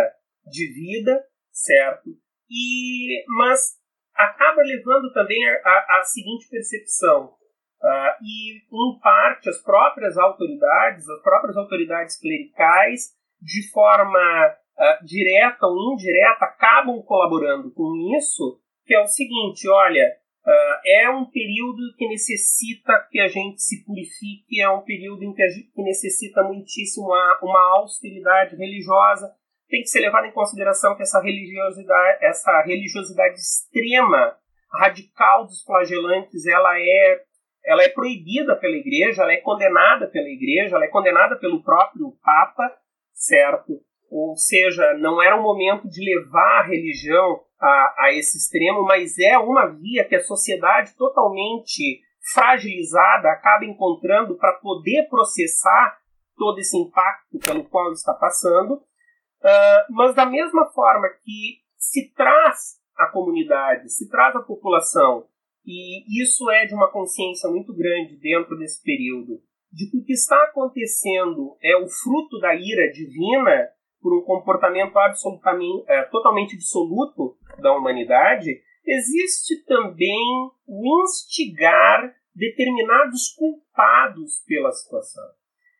[0.45, 2.09] de vida, certo?
[2.49, 3.77] E, mas
[4.15, 7.33] acaba levando também a, a, a seguinte percepção.
[7.81, 15.65] Uh, e, em parte, as próprias autoridades, as próprias autoridades clericais, de forma uh, direta
[15.65, 20.09] ou indireta, acabam colaborando com isso, que é o seguinte, olha,
[20.85, 25.47] é um período que necessita que a gente se purifique, é um período em que,
[25.49, 29.33] gente, que necessita muitíssimo uma, uma austeridade religiosa,
[29.69, 34.37] tem que ser levado em consideração que essa religiosidade, essa religiosidade extrema,
[34.71, 37.21] radical dos flagelantes, ela é,
[37.65, 42.11] ela é proibida pela igreja, ela é condenada pela igreja, ela é condenada pelo próprio
[42.23, 42.75] Papa,
[43.13, 43.79] certo?
[44.11, 49.17] Ou seja, não era o momento de levar a religião a, a esse extremo, mas
[49.17, 52.01] é uma via que a sociedade totalmente
[52.33, 55.97] fragilizada acaba encontrando para poder processar
[56.35, 58.75] todo esse impacto pelo qual está passando.
[58.75, 65.27] Uh, mas da mesma forma que se traz a comunidade, se traz a população,
[65.65, 69.41] e isso é de uma consciência muito grande dentro desse período,
[69.71, 73.69] de que o que está acontecendo é o fruto da ira divina
[74.03, 84.43] por um comportamento absolutamente, é, totalmente dissoluto da humanidade, existe também o instigar determinados culpados
[84.45, 85.23] pela situação.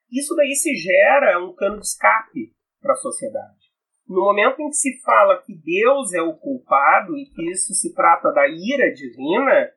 [0.10, 3.74] Isso daí se gera um cano de escape para a sociedade.
[4.08, 7.94] No momento em que se fala que Deus é o culpado e que isso se
[7.94, 9.72] trata da ira divina,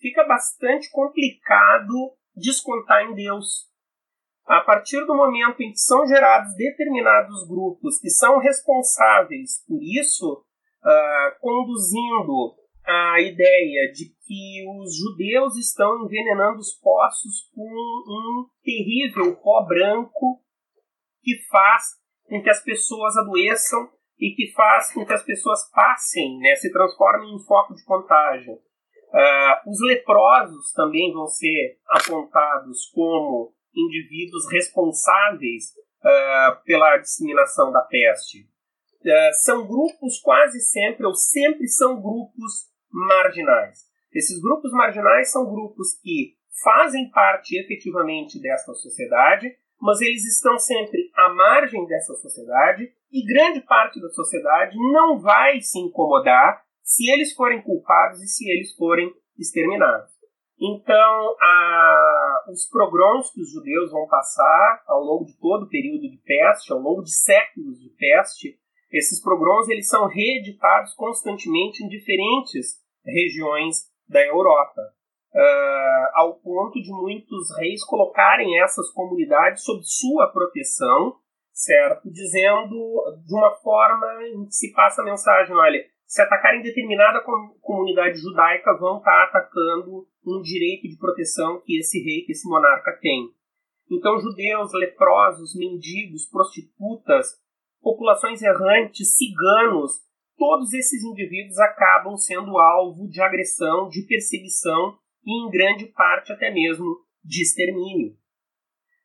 [0.00, 3.70] fica bastante complicado descontar em Deus.
[4.44, 10.44] A partir do momento em que são gerados determinados grupos que são responsáveis por isso,
[10.84, 19.36] uh, conduzindo a ideia de que os judeus estão envenenando os poços com um terrível
[19.36, 20.42] pó branco
[21.22, 23.88] que faz com que as pessoas adoeçam
[24.18, 28.54] e que faz com que as pessoas passem, né, se transformem em foco de contágio.
[28.54, 38.48] Uh, os leprosos também vão ser apontados como indivíduos responsáveis uh, pela disseminação da peste.
[39.04, 43.80] Uh, são grupos quase sempre, ou sempre são grupos marginais.
[44.12, 51.10] Esses grupos marginais são grupos que fazem parte efetivamente desta sociedade, mas eles estão sempre
[51.16, 57.32] à margem dessa sociedade e grande parte da sociedade não vai se incomodar se eles
[57.32, 60.11] forem culpados e se eles forem exterminados.
[60.64, 66.08] Então, a, os pogroms que os judeus vão passar ao longo de todo o período
[66.08, 68.56] de peste, ao longo de séculos de peste,
[68.92, 74.82] esses pogroms eles são reeditados constantemente em diferentes regiões da Europa
[75.34, 81.16] uh, ao ponto de muitos reis colocarem essas comunidades sob sua proteção,
[81.52, 82.08] certo?
[82.08, 82.76] Dizendo
[83.26, 88.18] de uma forma em que se passa a mensagem: olha, se atacarem determinada com comunidade
[88.18, 93.30] judaica, vão estar atacando um direito de proteção que esse rei, que esse monarca tem.
[93.90, 97.26] Então, judeus, leprosos, mendigos, prostitutas,
[97.80, 100.00] populações errantes, ciganos,
[100.38, 106.50] todos esses indivíduos acabam sendo alvo de agressão, de perseguição e em grande parte até
[106.50, 106.86] mesmo
[107.24, 108.16] de extermínio.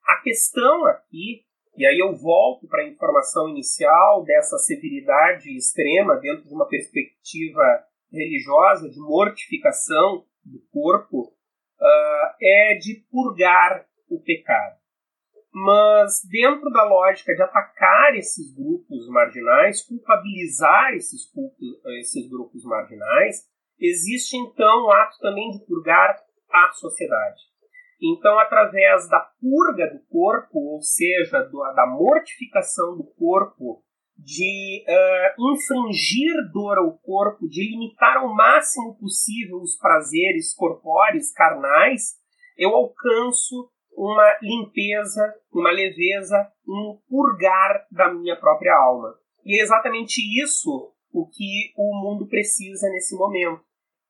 [0.05, 1.43] A questão aqui,
[1.75, 7.83] e aí eu volto para a informação inicial dessa severidade extrema dentro de uma perspectiva
[8.11, 14.77] religiosa de mortificação do corpo, uh, é de purgar o pecado.
[15.53, 21.21] Mas dentro da lógica de atacar esses grupos marginais, culpabilizar esses,
[21.99, 23.47] esses grupos marginais,
[23.79, 26.15] existe então o ato também de purgar
[26.51, 27.41] a sociedade.
[28.01, 33.83] Então, através da purga do corpo, ou seja, do, da mortificação do corpo,
[34.27, 42.17] de uh, infringir dor ao corpo, de limitar ao máximo possível os prazeres corpóreos, carnais,
[42.57, 49.15] eu alcanço uma limpeza, uma leveza, um purgar da minha própria alma.
[49.45, 53.63] E é exatamente isso o que o mundo precisa nesse momento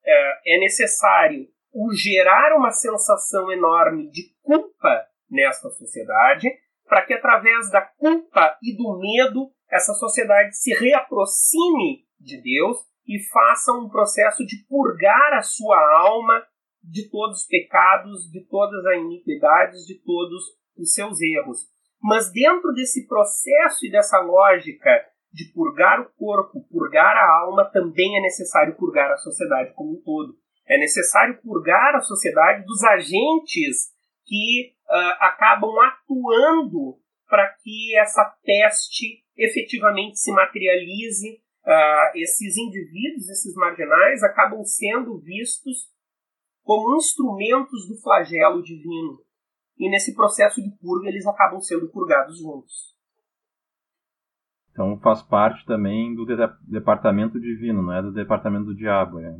[0.03, 6.49] é, é necessário o gerar uma sensação enorme de culpa nesta sociedade,
[6.87, 12.77] para que através da culpa e do medo essa sociedade se reaproxime de Deus
[13.07, 16.45] e faça um processo de purgar a sua alma
[16.83, 20.43] de todos os pecados, de todas as iniquidades, de todos
[20.77, 21.67] os seus erros.
[22.01, 24.89] Mas dentro desse processo e dessa lógica
[25.33, 30.01] de purgar o corpo, purgar a alma, também é necessário purgar a sociedade como um
[30.01, 30.35] todo.
[30.67, 33.96] É necessário purgar a sociedade dos agentes
[34.27, 41.41] que uh, acabam atuando para que essa peste efetivamente se materialize.
[41.65, 45.89] Uh, esses indivíduos, esses marginais, acabam sendo vistos
[46.63, 49.19] como instrumentos do flagelo divino.
[49.77, 52.95] E nesse processo de purga, eles acabam sendo purgados juntos.
[54.71, 56.35] Então faz parte também do de
[56.69, 59.35] departamento divino, não é do departamento do diabo, né?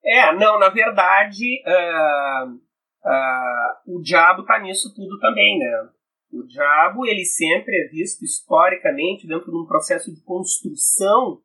[0.06, 5.88] é, não, na verdade, uh, uh, o diabo está nisso tudo também, né?
[6.32, 11.40] O diabo, ele sempre é visto historicamente dentro de um processo de construção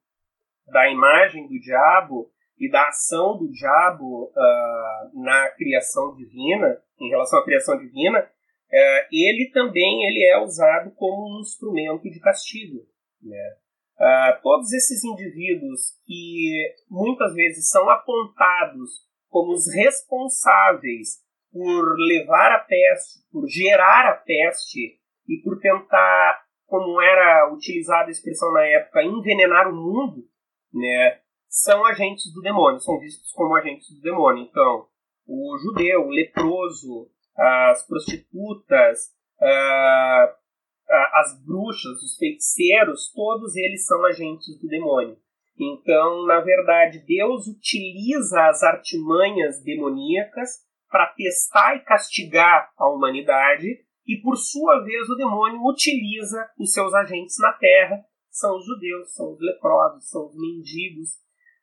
[0.68, 7.40] da imagem do diabo e da ação do diabo uh, na criação divina, em relação
[7.40, 12.86] à criação divina, uh, ele também ele é usado como um instrumento de castigo.
[13.22, 13.56] Né?
[14.02, 18.90] Uh, todos esses indivíduos que muitas vezes são apontados
[19.30, 21.20] como os responsáveis
[21.52, 25.00] por levar a peste, por gerar a peste
[25.30, 30.28] e por tentar, como era utilizada a expressão na época, envenenar o mundo,
[30.74, 31.20] né?
[31.48, 34.46] são agentes do demônio, são vistos como agentes do demônio.
[34.46, 34.88] Então,
[35.28, 39.14] o judeu, o leproso, as prostitutas,
[40.92, 45.18] as bruxas, os feiticeiros, todos eles são agentes do demônio.
[45.58, 50.50] Então, na verdade, Deus utiliza as artimanhas demoníacas
[50.90, 53.68] para testar e castigar a humanidade,
[54.06, 59.14] e por sua vez o demônio utiliza os seus agentes na terra, são os judeus,
[59.14, 61.10] são os leprosos, são os mendigos,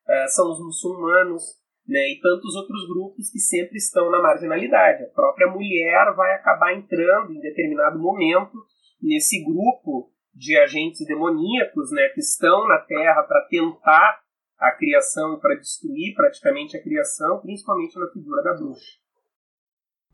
[0.06, 1.42] uh, são os muçulmanos,
[1.86, 5.04] né, e tantos outros grupos que sempre estão na marginalidade.
[5.04, 8.58] A própria mulher vai acabar entrando em determinado momento
[9.00, 14.20] nesse grupo de agentes demoníacos né, que estão na Terra para tentar
[14.58, 18.98] a criação para destruir praticamente a criação, principalmente na figura da bruxa.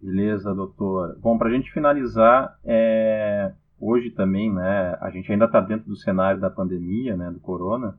[0.01, 1.18] Beleza, doutor.
[1.18, 3.55] Bom, para a gente finalizar, é...
[3.80, 7.99] hoje também, né, a gente ainda está dentro do cenário da pandemia, né, do corona,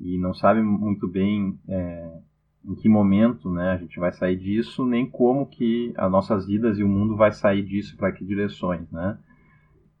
[0.00, 2.18] e não sabe muito bem é,
[2.64, 6.78] em que momento né, a gente vai sair disso, nem como que as nossas vidas
[6.78, 9.18] e o mundo vai sair disso, para que direções, né?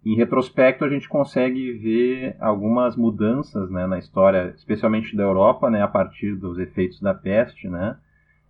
[0.06, 5.82] Em retrospecto, a gente consegue ver algumas mudanças né, na história, especialmente da Europa, né,
[5.82, 7.98] a partir dos efeitos da peste, né?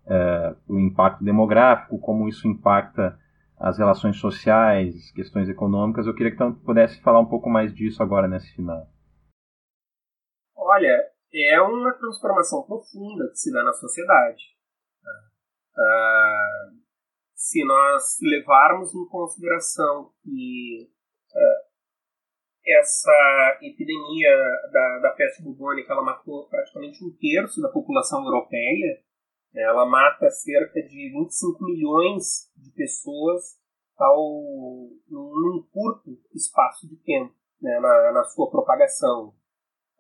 [0.07, 3.19] É, o impacto demográfico, como isso impacta
[3.59, 6.07] as relações sociais, questões econômicas.
[6.07, 8.87] Eu queria que então, pudesse falar um pouco mais disso agora nesse final.
[10.55, 14.43] Olha, é uma transformação profunda que se dá na sociedade.
[15.73, 16.77] Uh,
[17.35, 20.95] se nós levarmos em consideração que
[22.67, 24.37] essa epidemia
[24.73, 29.01] da, da peste bubônica ela matou praticamente um terço da população europeia,
[29.53, 33.57] né, ela mata cerca de 25 milhões de pessoas
[33.97, 39.33] ao, num curto espaço de tempo né, na, na sua propagação.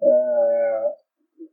[0.01, 1.07] Uh,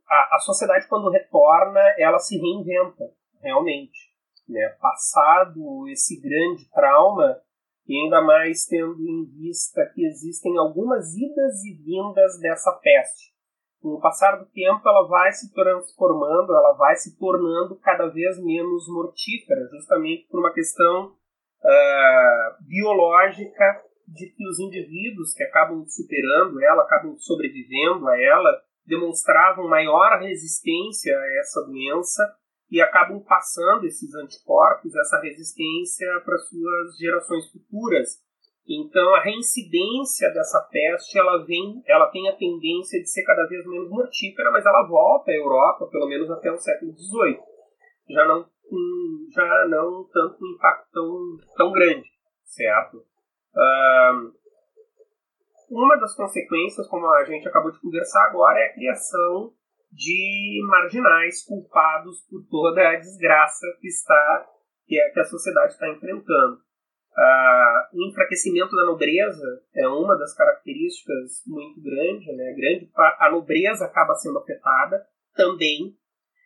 [0.08, 3.04] a, a sociedade, quando retorna, ela se reinventa,
[3.40, 4.12] realmente.
[4.48, 4.68] Né?
[4.80, 7.40] Passado esse grande trauma,
[7.86, 13.34] e ainda mais tendo em vista que existem algumas idas e vindas dessa peste.
[13.80, 18.42] Com o passar do tempo, ela vai se transformando, ela vai se tornando cada vez
[18.42, 26.62] menos mortífera, justamente por uma questão uh, biológica de que os indivíduos que acabam superando
[26.62, 28.50] ela, acabam sobrevivendo a ela,
[28.86, 32.22] demonstravam maior resistência a essa doença
[32.70, 38.22] e acabam passando esses anticorpos, essa resistência para suas gerações futuras.
[38.66, 43.66] Então a reincidência dessa peste, ela vem, ela tem a tendência de ser cada vez
[43.66, 47.38] menos mortífera, mas ela volta à Europa, pelo menos até o século XVIII.
[48.10, 48.54] Já não
[49.30, 52.08] já não tanto um impacto tão, tão grande,
[52.44, 53.04] certo?
[55.70, 59.52] Uma das consequências, como a gente acabou de conversar agora, é a criação
[59.94, 64.50] de marginais culpados por toda a desgraça que está
[64.86, 66.58] que a, que a sociedade está enfrentando.
[67.16, 72.52] Uh, o enfraquecimento da nobreza é uma das características muito grande, né?
[72.54, 75.00] Grande a nobreza acaba sendo afetada
[75.34, 75.96] também.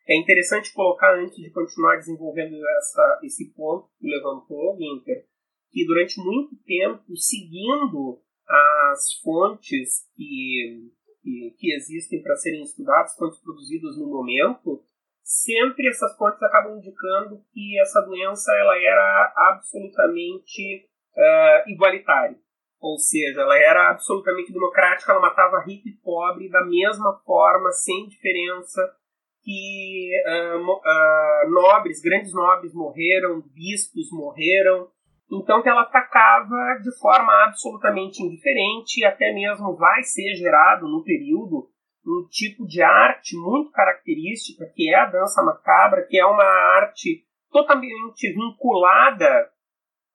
[0.07, 5.25] É interessante colocar antes de continuar desenvolvendo essa, esse ponto que levantou, Winter,
[5.71, 10.91] que durante muito tempo, seguindo as fontes que,
[11.29, 14.83] que, que existem para serem estudadas, fontes produzidas no momento,
[15.22, 22.39] sempre essas fontes acabam indicando que essa doença ela era absolutamente uh, igualitário.
[22.81, 28.07] Ou seja, ela era absolutamente democrática, ela matava rico e pobre da mesma forma, sem
[28.07, 28.81] diferença,
[29.43, 34.89] que uh, uh, nobres, grandes nobres morreram, bispos morreram,
[35.31, 41.05] então que ela atacava de forma absolutamente indiferente e até mesmo vai ser gerado no
[41.05, 41.68] período
[42.07, 46.45] um tipo de arte muito característica que é a dança macabra, que é uma
[46.76, 49.51] arte totalmente vinculada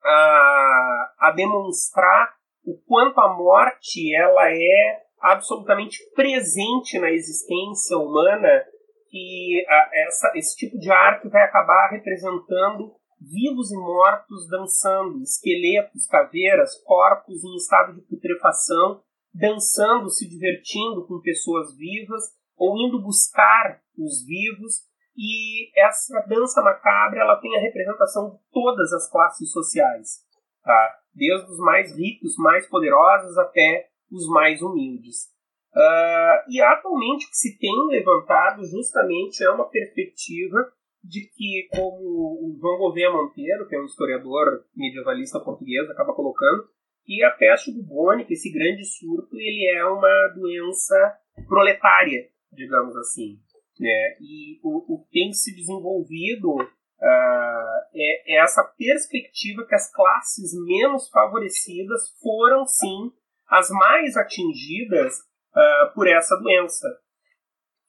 [0.02, 2.34] a, a demonstrar
[2.64, 8.64] o quanto a morte ela é absolutamente presente na existência humana
[9.12, 12.94] e a, essa, esse tipo de arte vai acabar representando
[13.30, 19.02] vivos e mortos dançando, esqueletos, caveiras, corpos em estado de putrefação,
[19.32, 22.22] dançando, se divertindo com pessoas vivas
[22.56, 24.82] ou indo buscar os vivos.
[25.16, 30.24] E essa dança macabra ela tem a representação de todas as classes sociais,
[30.62, 30.98] tá?
[31.14, 35.32] desde os mais ricos, mais poderosos, até os mais humildes.
[35.72, 40.72] Uh, e atualmente o que se tem levantado justamente é uma perspectiva
[41.04, 46.66] de que, como o João Gouveia Monteiro, que é um historiador medievalista português, acaba colocando,
[47.04, 53.38] que a peste bubônica, esse grande surto, ele é uma doença proletária, digamos assim.
[53.78, 54.16] Né?
[54.18, 60.52] E o, o que tem se desenvolvido uh, é, é essa perspectiva que as classes
[60.64, 63.12] menos favorecidas foram, sim,
[63.46, 66.88] as mais atingidas uh, por essa doença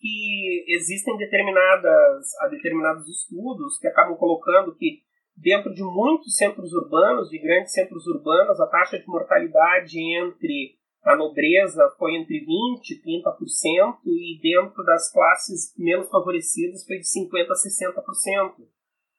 [0.05, 4.99] que existem determinadas, determinados estudos que acabam colocando que
[5.35, 11.15] dentro de muitos centros urbanos, de grandes centros urbanos, a taxa de mortalidade entre a
[11.15, 12.45] nobreza foi entre 20%
[12.91, 18.67] e 30%, e dentro das classes menos favorecidas foi de 50% a 60%.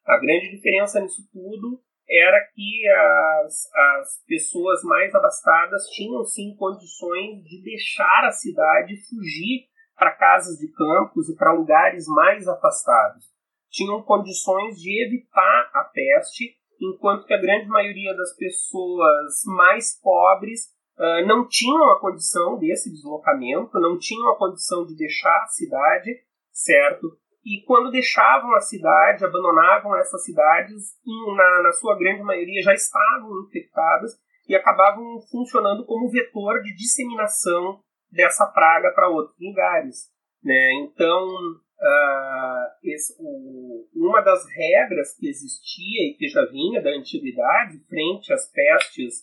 [0.07, 7.43] A grande diferença nisso tudo era que as, as pessoas mais abastadas tinham sim condições
[7.43, 9.66] de deixar a cidade fugir
[9.97, 13.24] para casas de campos e para lugares mais afastados.
[13.70, 20.66] Tinham condições de evitar a peste, enquanto que a grande maioria das pessoas mais pobres
[20.99, 26.11] uh, não tinham a condição desse deslocamento, não tinham a condição de deixar a cidade,
[26.53, 27.18] certo?
[27.44, 30.94] E quando deixavam a cidade, abandonavam essas cidades,
[31.36, 34.18] na, na sua grande maioria já estavam infectadas
[34.49, 37.80] e acabavam funcionando como vetor de disseminação
[38.16, 40.10] dessa praga para outros lugares.
[40.42, 40.72] Né?
[40.84, 47.78] Então, uh, esse, o, uma das regras que existia e que já vinha da antiguidade
[47.88, 49.20] frente às pestes,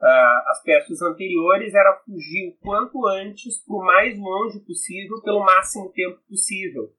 [0.00, 5.90] uh, às pestes anteriores, era fugir o quanto antes, por mais longe possível, pelo máximo
[5.92, 6.92] tempo possível.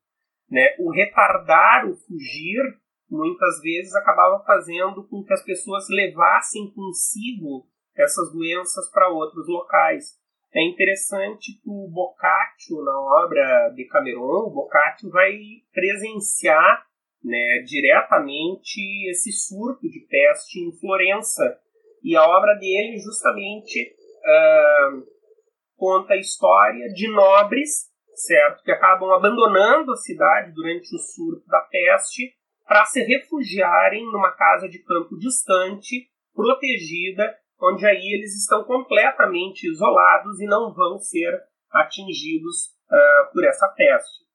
[0.49, 0.75] Né?
[0.79, 2.61] O retardar o fugir
[3.09, 10.17] muitas vezes acabava fazendo com que as pessoas levassem consigo essas doenças para outros locais.
[10.55, 15.37] É interessante que o Boccaccio, na obra de Cameron, o Boccaccio vai
[15.73, 16.85] presenciar
[17.21, 18.79] né, diretamente
[19.09, 21.59] esse surto de peste em Florença.
[22.01, 25.03] E a obra dele justamente uh,
[25.75, 31.59] conta a história de nobres, certo, que acabam abandonando a cidade durante o surto da
[31.69, 32.33] peste
[32.65, 40.39] para se refugiarem numa casa de campo distante, protegida, onde aí eles estão completamente isolados
[40.39, 41.31] e não vão ser
[41.71, 44.25] atingidos uh, por essa peste.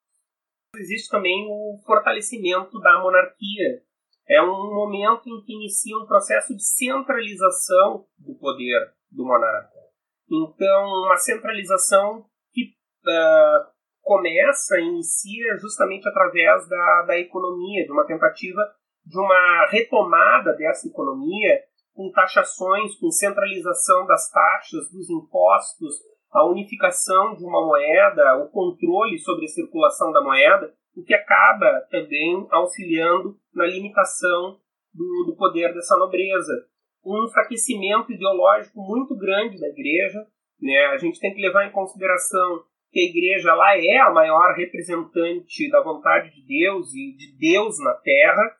[0.75, 3.83] Existe também o fortalecimento da monarquia.
[4.27, 9.81] É um momento em que inicia um processo de centralização do poder do monarca.
[10.29, 12.73] Então, uma centralização que
[13.05, 18.61] uh, começa, inicia justamente através da, da economia, de uma tentativa
[19.05, 21.63] de uma retomada dessa economia
[21.93, 25.95] com taxações, com centralização das taxas, dos impostos,
[26.31, 31.81] a unificação de uma moeda, o controle sobre a circulação da moeda, o que acaba
[31.89, 34.59] também auxiliando na limitação
[34.93, 36.67] do, do poder dessa nobreza.
[37.03, 40.19] Um enfraquecimento ideológico muito grande da igreja.
[40.61, 40.85] Né?
[40.87, 45.69] A gente tem que levar em consideração que a igreja lá é a maior representante
[45.69, 48.55] da vontade de Deus e de Deus na terra,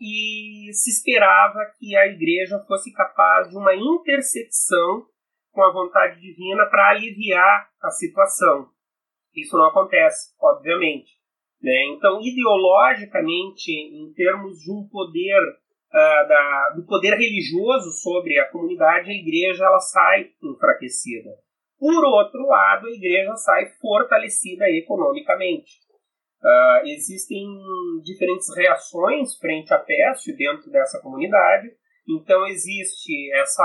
[0.00, 5.04] e se esperava que a igreja fosse capaz de uma intersecção
[5.52, 8.68] com a vontade divina para aliviar a situação.
[9.34, 11.10] Isso não acontece, obviamente.
[11.62, 11.86] Né?
[11.88, 15.40] Então, ideologicamente, em termos de um poder
[15.90, 21.30] uh, da, do poder religioso sobre a comunidade, a igreja ela sai enfraquecida.
[21.78, 25.78] Por outro lado, a igreja sai fortalecida economicamente.
[26.42, 27.46] Uh, existem
[28.02, 31.68] diferentes reações frente à peste dentro dessa comunidade,
[32.08, 33.62] Então existe essa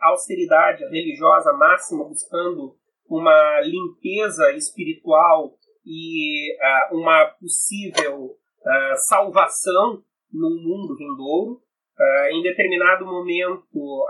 [0.00, 2.74] austeridade religiosa máxima buscando
[3.08, 5.52] uma limpeza espiritual
[5.84, 10.02] e uh, uma possível uh, salvação
[10.32, 11.60] no mundo vindouro.
[12.32, 14.04] Em determinado momento,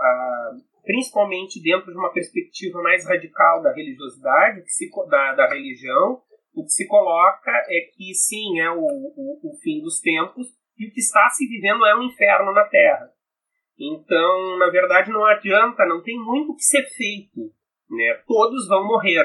[0.83, 4.63] principalmente dentro de uma perspectiva mais radical da religiosidade,
[5.07, 6.19] da, da religião,
[6.55, 10.47] o que se coloca é que sim, é o, o, o fim dos tempos
[10.77, 13.09] e o que está se vivendo é um inferno na Terra.
[13.77, 17.53] Então, na verdade, não adianta, não tem muito o que ser feito.
[17.89, 18.23] Né?
[18.25, 19.23] Todos vão morrer,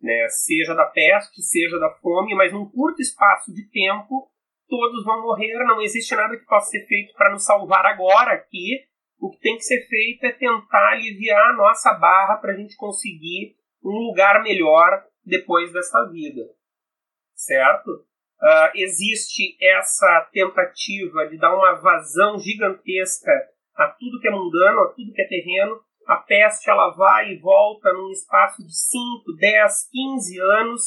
[0.00, 0.28] né?
[0.28, 4.30] seja da peste, seja da fome, mas num curto espaço de tempo,
[4.68, 5.52] todos vão morrer.
[5.64, 8.78] Não existe nada que possa ser feito para nos salvar agora aqui.
[9.18, 12.76] O que tem que ser feito é tentar aliviar a nossa barra para a gente
[12.76, 16.59] conseguir um lugar melhor depois dessa vida.
[17.40, 17.90] Certo?
[17.90, 23.32] Uh, existe essa tentativa de dar uma vazão gigantesca
[23.74, 25.80] a tudo que é mundano, a tudo que é terreno.
[26.06, 30.82] A peste ela vai e volta num espaço de 5, 10, 15 anos.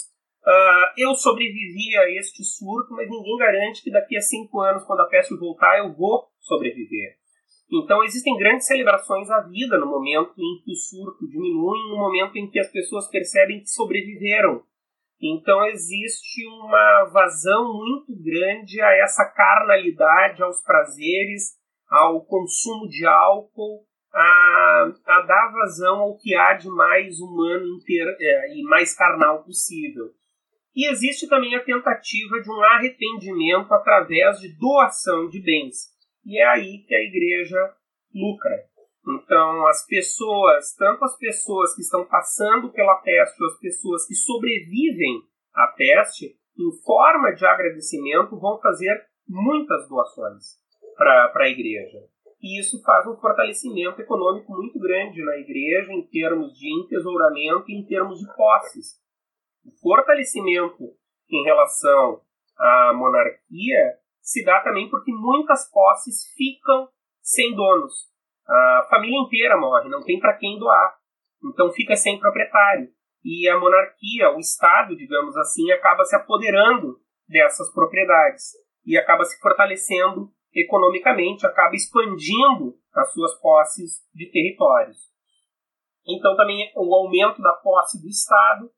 [0.45, 4.99] Uh, eu sobrevivi a este surto, mas ninguém garante que daqui a 5 anos, quando
[4.99, 7.15] a peste voltar, eu vou sobreviver.
[7.71, 12.35] Então existem grandes celebrações à vida no momento em que o surto diminui, no momento
[12.35, 14.63] em que as pessoas percebem que sobreviveram.
[15.24, 21.53] Então existe uma vazão muito grande a essa carnalidade, aos prazeres,
[21.89, 28.11] ao consumo de álcool, a, a dar vazão ao que há de mais humano inteiro,
[28.19, 30.11] é, e mais carnal possível.
[30.76, 35.93] E existe também a tentativa de um arrependimento através de doação de bens.
[36.26, 37.74] E é aí que a igreja
[38.13, 38.72] lucra.
[39.05, 45.21] Então, as pessoas, tanto as pessoas que estão passando pela peste, as pessoas que sobrevivem
[45.53, 50.57] à peste, em forma de agradecimento, vão fazer muitas doações
[50.95, 51.99] para a igreja.
[52.41, 57.75] E isso faz um fortalecimento econômico muito grande na igreja em termos de entesouramento e
[57.75, 59.01] em termos de posses.
[59.65, 60.93] O fortalecimento
[61.29, 62.21] em relação
[62.57, 66.89] à monarquia se dá também porque muitas posses ficam
[67.21, 68.12] sem donos.
[68.47, 70.95] A família inteira morre, não tem para quem doar.
[71.43, 72.89] Então fica sem proprietário.
[73.23, 78.51] E a monarquia, o Estado, digamos assim, acaba se apoderando dessas propriedades
[78.85, 84.97] e acaba se fortalecendo economicamente, acaba expandindo as suas posses de territórios.
[86.05, 88.69] Então, também o aumento da posse do Estado,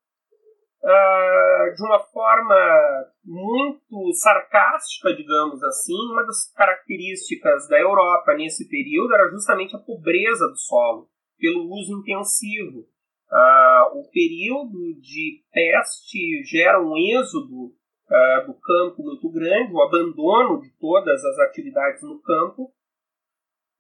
[0.86, 9.14] uh, de uma forma muito sarcástica, digamos assim, uma das características da Europa nesse período
[9.14, 11.10] era justamente a pobreza do solo,
[11.40, 12.86] pelo uso intensivo.
[13.32, 20.62] Uh, o período de peste gera um êxodo uh, do campo muito grande, o abandono
[20.62, 22.72] de todas as atividades no campo,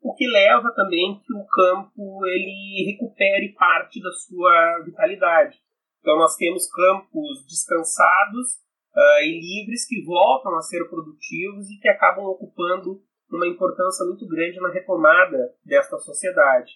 [0.01, 5.64] o que leva também que o campo ele recupere parte da sua vitalidade.
[6.05, 8.61] Então nós temos campos descansados
[8.95, 14.27] uh, e livres que voltam a ser produtivos e que acabam ocupando uma importância muito
[14.27, 16.73] grande na retomada desta sociedade.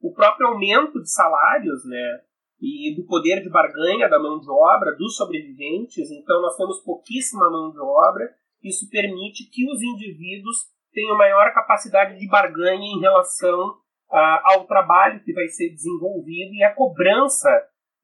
[0.00, 2.20] O próprio aumento de salários, né,
[2.60, 7.48] e do poder de barganha da mão de obra dos sobreviventes, então nós temos pouquíssima
[7.48, 8.28] mão de obra,
[8.60, 13.76] isso permite que os indivíduos tenham maior capacidade de barganha em relação
[14.10, 17.48] ah, ao trabalho que vai ser desenvolvido e a cobrança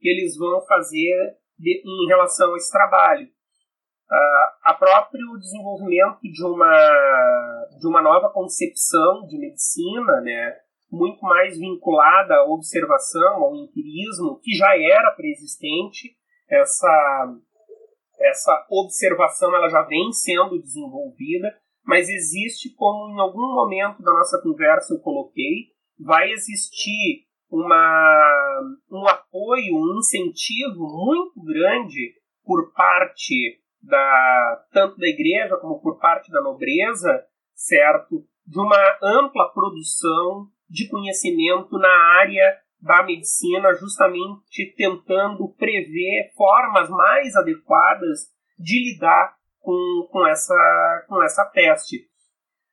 [0.00, 3.26] que eles vão fazer de, em relação a esse trabalho.
[3.26, 10.56] Uh, a próprio desenvolvimento de uma, de uma nova concepção de medicina, né,
[10.90, 16.16] muito mais vinculada à observação, ao empirismo, que já era preexistente.
[16.48, 17.36] Essa,
[18.18, 24.40] essa observação ela já vem sendo desenvolvida, mas existe, como em algum momento da nossa
[24.42, 25.68] conversa eu coloquei,
[25.98, 35.56] vai existir uma, um apoio, um incentivo muito grande por parte da tanto da igreja
[35.56, 37.24] como por parte da nobreza,
[37.54, 38.24] certo?
[38.46, 47.34] De uma ampla produção de conhecimento na área da medicina, justamente tentando prever formas mais
[47.34, 48.28] adequadas
[48.58, 52.07] de lidar com, com, essa, com essa peste.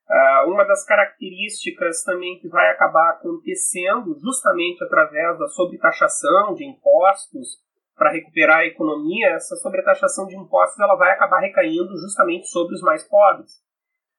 [0.08, 7.64] Uh, uma das características também que vai acabar acontecendo, justamente através da sobretaxação de impostos
[7.96, 12.82] para recuperar a economia, essa sobretaxação de impostos ela vai acabar recaindo justamente sobre os
[12.82, 13.66] mais pobres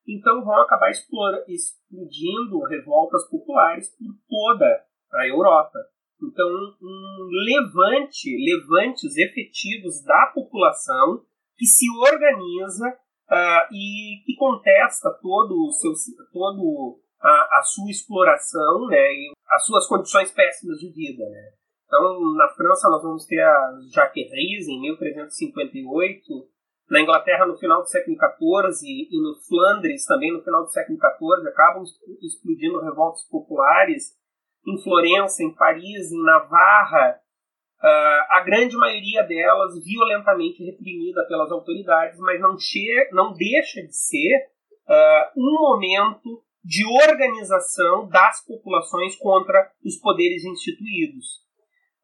[0.09, 4.85] então vão acabar explodindo revoltas populares por toda
[5.15, 5.79] a Europa.
[6.23, 11.25] Então, um levante, levantes efetivos da população
[11.57, 12.97] que se organiza
[13.31, 15.93] uh, e que contesta todo o seu
[16.33, 21.25] todo a, a sua exploração né, e as suas condições péssimas de vida.
[21.29, 21.53] Né.
[21.87, 26.25] Então, na França, nós vamos ter a Jacques Ries, em 1358,
[26.91, 30.99] na Inglaterra, no final do século XIV, e no Flandres, também no final do século
[30.99, 31.85] XIV, acabam
[32.23, 34.17] explodindo revoltas populares,
[34.67, 37.21] em Florença, em Paris, em Navarra,
[37.89, 44.49] a grande maioria delas violentamente reprimida pelas autoridades, mas não, che não deixa de ser
[44.89, 51.45] uh, um momento de organização das populações contra os poderes instituídos.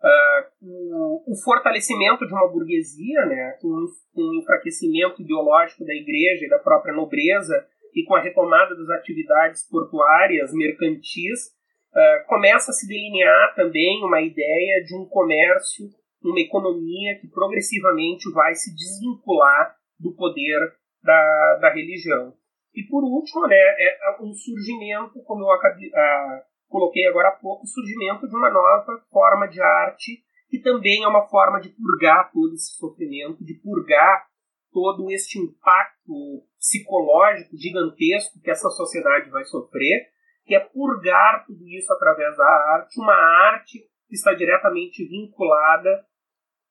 [0.01, 6.49] Uh, o, o, fortalecimento de uma burguesia, né, com o enfraquecimento ideológico da igreja e
[6.49, 7.55] da própria nobreza,
[7.95, 11.53] e com a retomada das atividades portuárias, mercantis,
[11.95, 15.87] uh, começa a se delinear também uma ideia de um comércio,
[16.23, 20.73] uma economia que progressivamente vai se desvincular do poder
[21.03, 22.35] da, da religião.
[22.75, 27.65] E por último, né, é um surgimento, como eu acabei, uh, coloquei agora há pouco,
[27.65, 30.23] o surgimento de uma nova forma de arte
[30.53, 34.27] que também é uma forma de purgar todo esse sofrimento, de purgar
[34.71, 40.12] todo este impacto psicológico gigantesco que essa sociedade vai sofrer
[40.45, 43.79] que é purgar tudo isso através da arte, uma arte
[44.09, 46.05] que está diretamente vinculada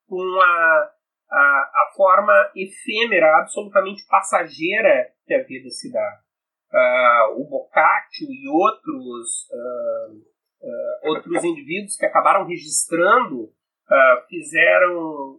[0.07, 0.91] com a,
[1.31, 6.19] a, a forma efêmera, absolutamente passageira que a vida se dá.
[6.73, 10.15] Uh, o Boccaccio e outros, uh,
[10.61, 13.53] uh, outros indivíduos que acabaram registrando,
[14.29, 15.37] fizeram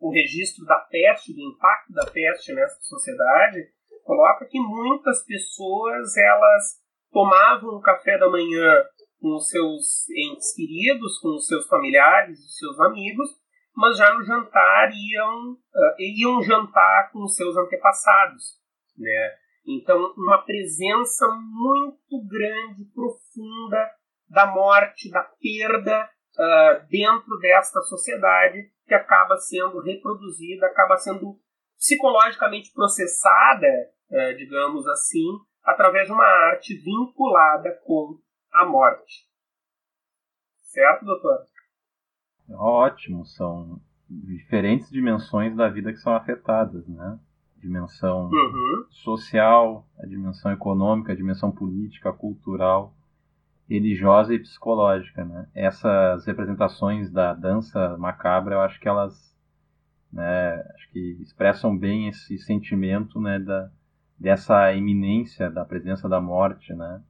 [0.00, 3.68] o registro da peste, do impacto da peste nessa sociedade,
[4.02, 6.80] coloca que muitas pessoas elas
[7.12, 8.84] tomavam o café da manhã
[9.20, 13.28] com os seus entes queridos, com os seus familiares, os seus amigos,
[13.76, 18.58] mas já no jantar iam, uh, iam jantar com os seus antepassados,
[18.96, 19.34] né?
[19.66, 23.90] Então, uma presença muito grande, profunda
[24.28, 31.38] da morte, da perda uh, dentro desta sociedade que acaba sendo reproduzida, acaba sendo
[31.76, 33.68] psicologicamente processada,
[34.10, 35.26] uh, digamos assim,
[35.68, 38.18] através de uma arte vinculada com
[38.50, 39.28] a morte.
[40.56, 41.46] Certo, doutor?
[42.50, 47.18] Ótimo, são diferentes dimensões da vida que são afetadas, né?
[47.58, 48.86] Dimensão uhum.
[48.90, 52.94] social, a dimensão econômica, a dimensão política, cultural,
[53.68, 55.50] religiosa e psicológica, né?
[55.54, 59.36] Essas representações da dança macabra, eu acho que elas,
[60.10, 63.70] né, acho que expressam bem esse sentimento, né, da,
[64.18, 67.00] dessa iminência da presença da morte, né?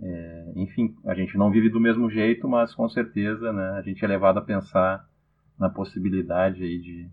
[0.00, 4.04] É, enfim, a gente não vive do mesmo jeito, mas com certeza, né, a gente
[4.04, 5.04] é levado a pensar
[5.58, 7.10] na possibilidade aí de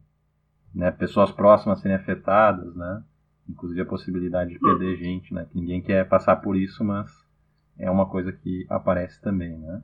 [0.74, 3.04] né, pessoas próximas serem afetadas, né?
[3.50, 5.48] Inclusive a possibilidade de perder gente, né?
[5.50, 7.12] Que ninguém quer passar por isso, mas
[7.78, 9.82] é uma coisa que aparece também, né?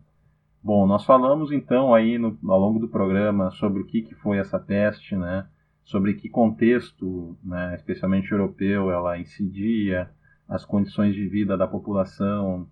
[0.64, 4.38] Bom, nós falamos então aí no, ao longo do programa sobre o que, que foi
[4.38, 5.48] essa peste, né?
[5.84, 10.10] Sobre que contexto, né, especialmente europeu, ela incidia,
[10.48, 12.68] as condições de vida da população,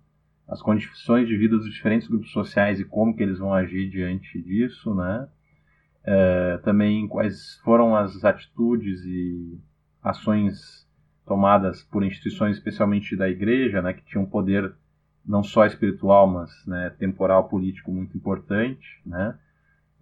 [0.46, 4.40] as condições de vida dos diferentes grupos sociais e como que eles vão agir diante
[4.42, 5.28] disso, né?
[6.02, 9.60] É, também quais foram as atitudes e
[10.02, 10.88] ações
[11.26, 14.74] tomadas por instituições, especialmente da igreja, né, que tinham um poder
[15.24, 19.38] não só espiritual, mas né, temporal, político muito importante, né?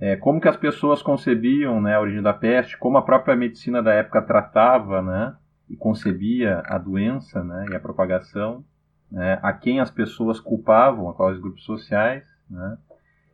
[0.00, 3.82] É, como que as pessoas concebiam né, a origem da peste, como a própria medicina
[3.82, 5.36] da época tratava né,
[5.68, 8.64] e concebia a doença né, e a propagação,
[9.10, 12.78] né, a quem as pessoas culpavam, a quais grupos sociais, né,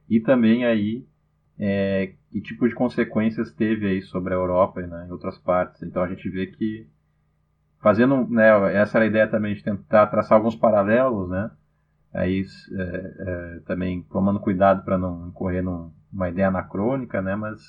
[0.08, 1.06] e também aí
[1.58, 5.82] é, que tipo de consequências teve aí sobre a Europa e né, em outras partes.
[5.82, 6.88] Então a gente vê que
[7.80, 11.50] fazendo, né, essa era a ideia também de tentar traçar alguns paralelos, né,
[12.12, 12.42] aí
[12.72, 17.34] é, é, também tomando cuidado para não incorrer num uma ideia anacrônica, né?
[17.34, 17.60] Mas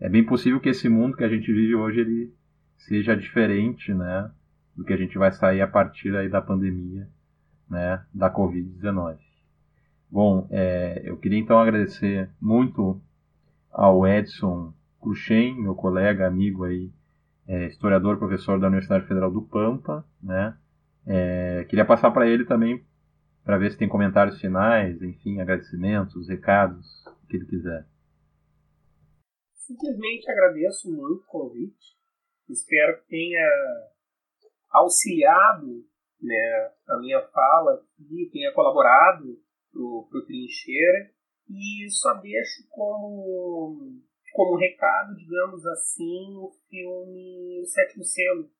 [0.00, 2.32] é bem possível que esse mundo que a gente vive hoje ele
[2.76, 4.30] seja diferente, né?
[4.76, 7.08] Do que a gente vai sair a partir aí da pandemia,
[7.68, 8.02] né?
[8.14, 9.18] Da Covid-19.
[10.10, 13.00] Bom, é, eu queria então agradecer muito
[13.72, 16.90] ao Edson Cruxem, meu colega, amigo aí,
[17.46, 20.56] é, historiador, professor da Universidade Federal do Pampa, né?
[21.06, 22.82] É, queria passar para ele também
[23.44, 26.86] para ver se tem comentários finais, enfim, agradecimentos, recados
[27.28, 27.86] que ele quiser.
[29.52, 31.94] Simplesmente agradeço muito o convite.
[32.48, 33.46] Espero que tenha
[34.70, 35.84] auxiliado
[36.20, 39.38] né, a minha fala e tenha colaborado
[39.72, 41.12] para o Trincheira.
[41.48, 44.00] E só deixo como,
[44.32, 48.50] como recado, digamos assim, o filme O Sétimo Selo,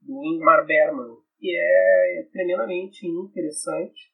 [0.00, 4.12] do Ingmar Bergman, que é tremendamente interessante,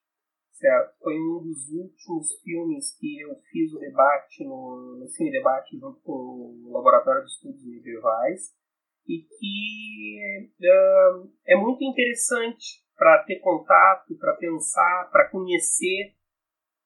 [0.53, 0.97] certo?
[1.01, 6.01] Foi um dos últimos filmes que eu fiz o debate no, no Cine Debate junto
[6.03, 8.55] com o Laboratório de Estudos Medievais
[9.09, 16.15] e que uh, é muito interessante para ter contato, para pensar, para conhecer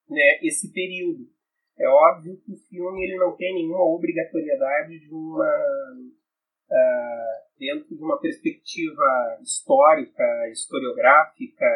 [0.08, 1.28] né, esse período.
[1.76, 5.44] É óbvio que o filme ele não tem nenhuma obrigatoriedade de uma
[6.70, 9.02] uh, dentro de uma perspectiva
[9.42, 11.66] histórica, historiográfica,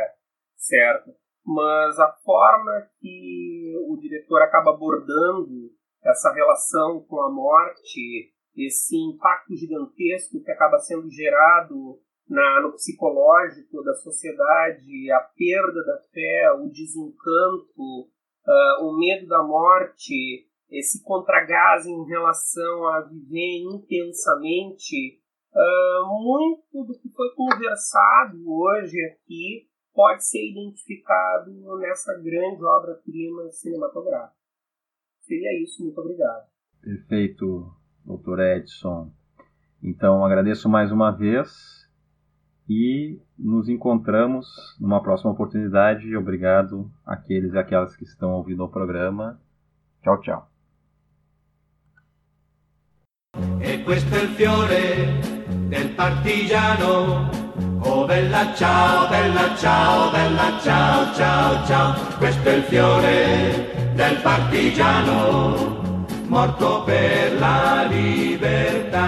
[0.56, 1.10] certo?
[1.44, 5.70] Mas a forma que o diretor acaba abordando
[6.04, 13.82] essa relação com a morte, esse impacto gigantesco que acaba sendo gerado na, no psicológico
[13.82, 18.02] da sociedade, a perda da fé, o desencanto,
[18.46, 25.20] uh, o medo da morte, esse contragás em relação a viver intensamente,
[25.54, 34.36] uh, muito do que foi conversado hoje aqui pode ser identificado nessa grande obra-prima cinematográfica.
[35.20, 36.46] Seria isso, muito obrigado.
[36.80, 37.70] Perfeito,
[38.04, 39.12] doutor Edson.
[39.82, 41.88] Então, agradeço mais uma vez
[42.68, 44.46] e nos encontramos
[44.78, 46.16] numa próxima oportunidade.
[46.16, 49.40] Obrigado àqueles e aquelas que estão ouvindo o programa.
[50.02, 50.50] Tchau, tchau.
[53.60, 55.37] E questo è il fiore
[55.68, 57.30] del partigiano.
[57.80, 61.94] Oh bella ciao, bella ciao, bella ciao, ciao, ciao.
[62.18, 69.00] Questo è il fiore del partigiano, morto per la libertà.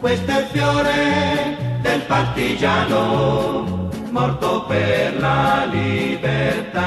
[0.00, 6.84] Questo è il fiore del partigiano, morto per la libertà.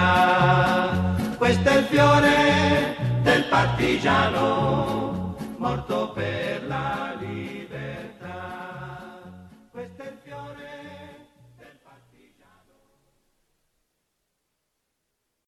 [1.37, 5.09] Questo è il fiore del partigiano
[5.59, 6.48] morto per la libertà.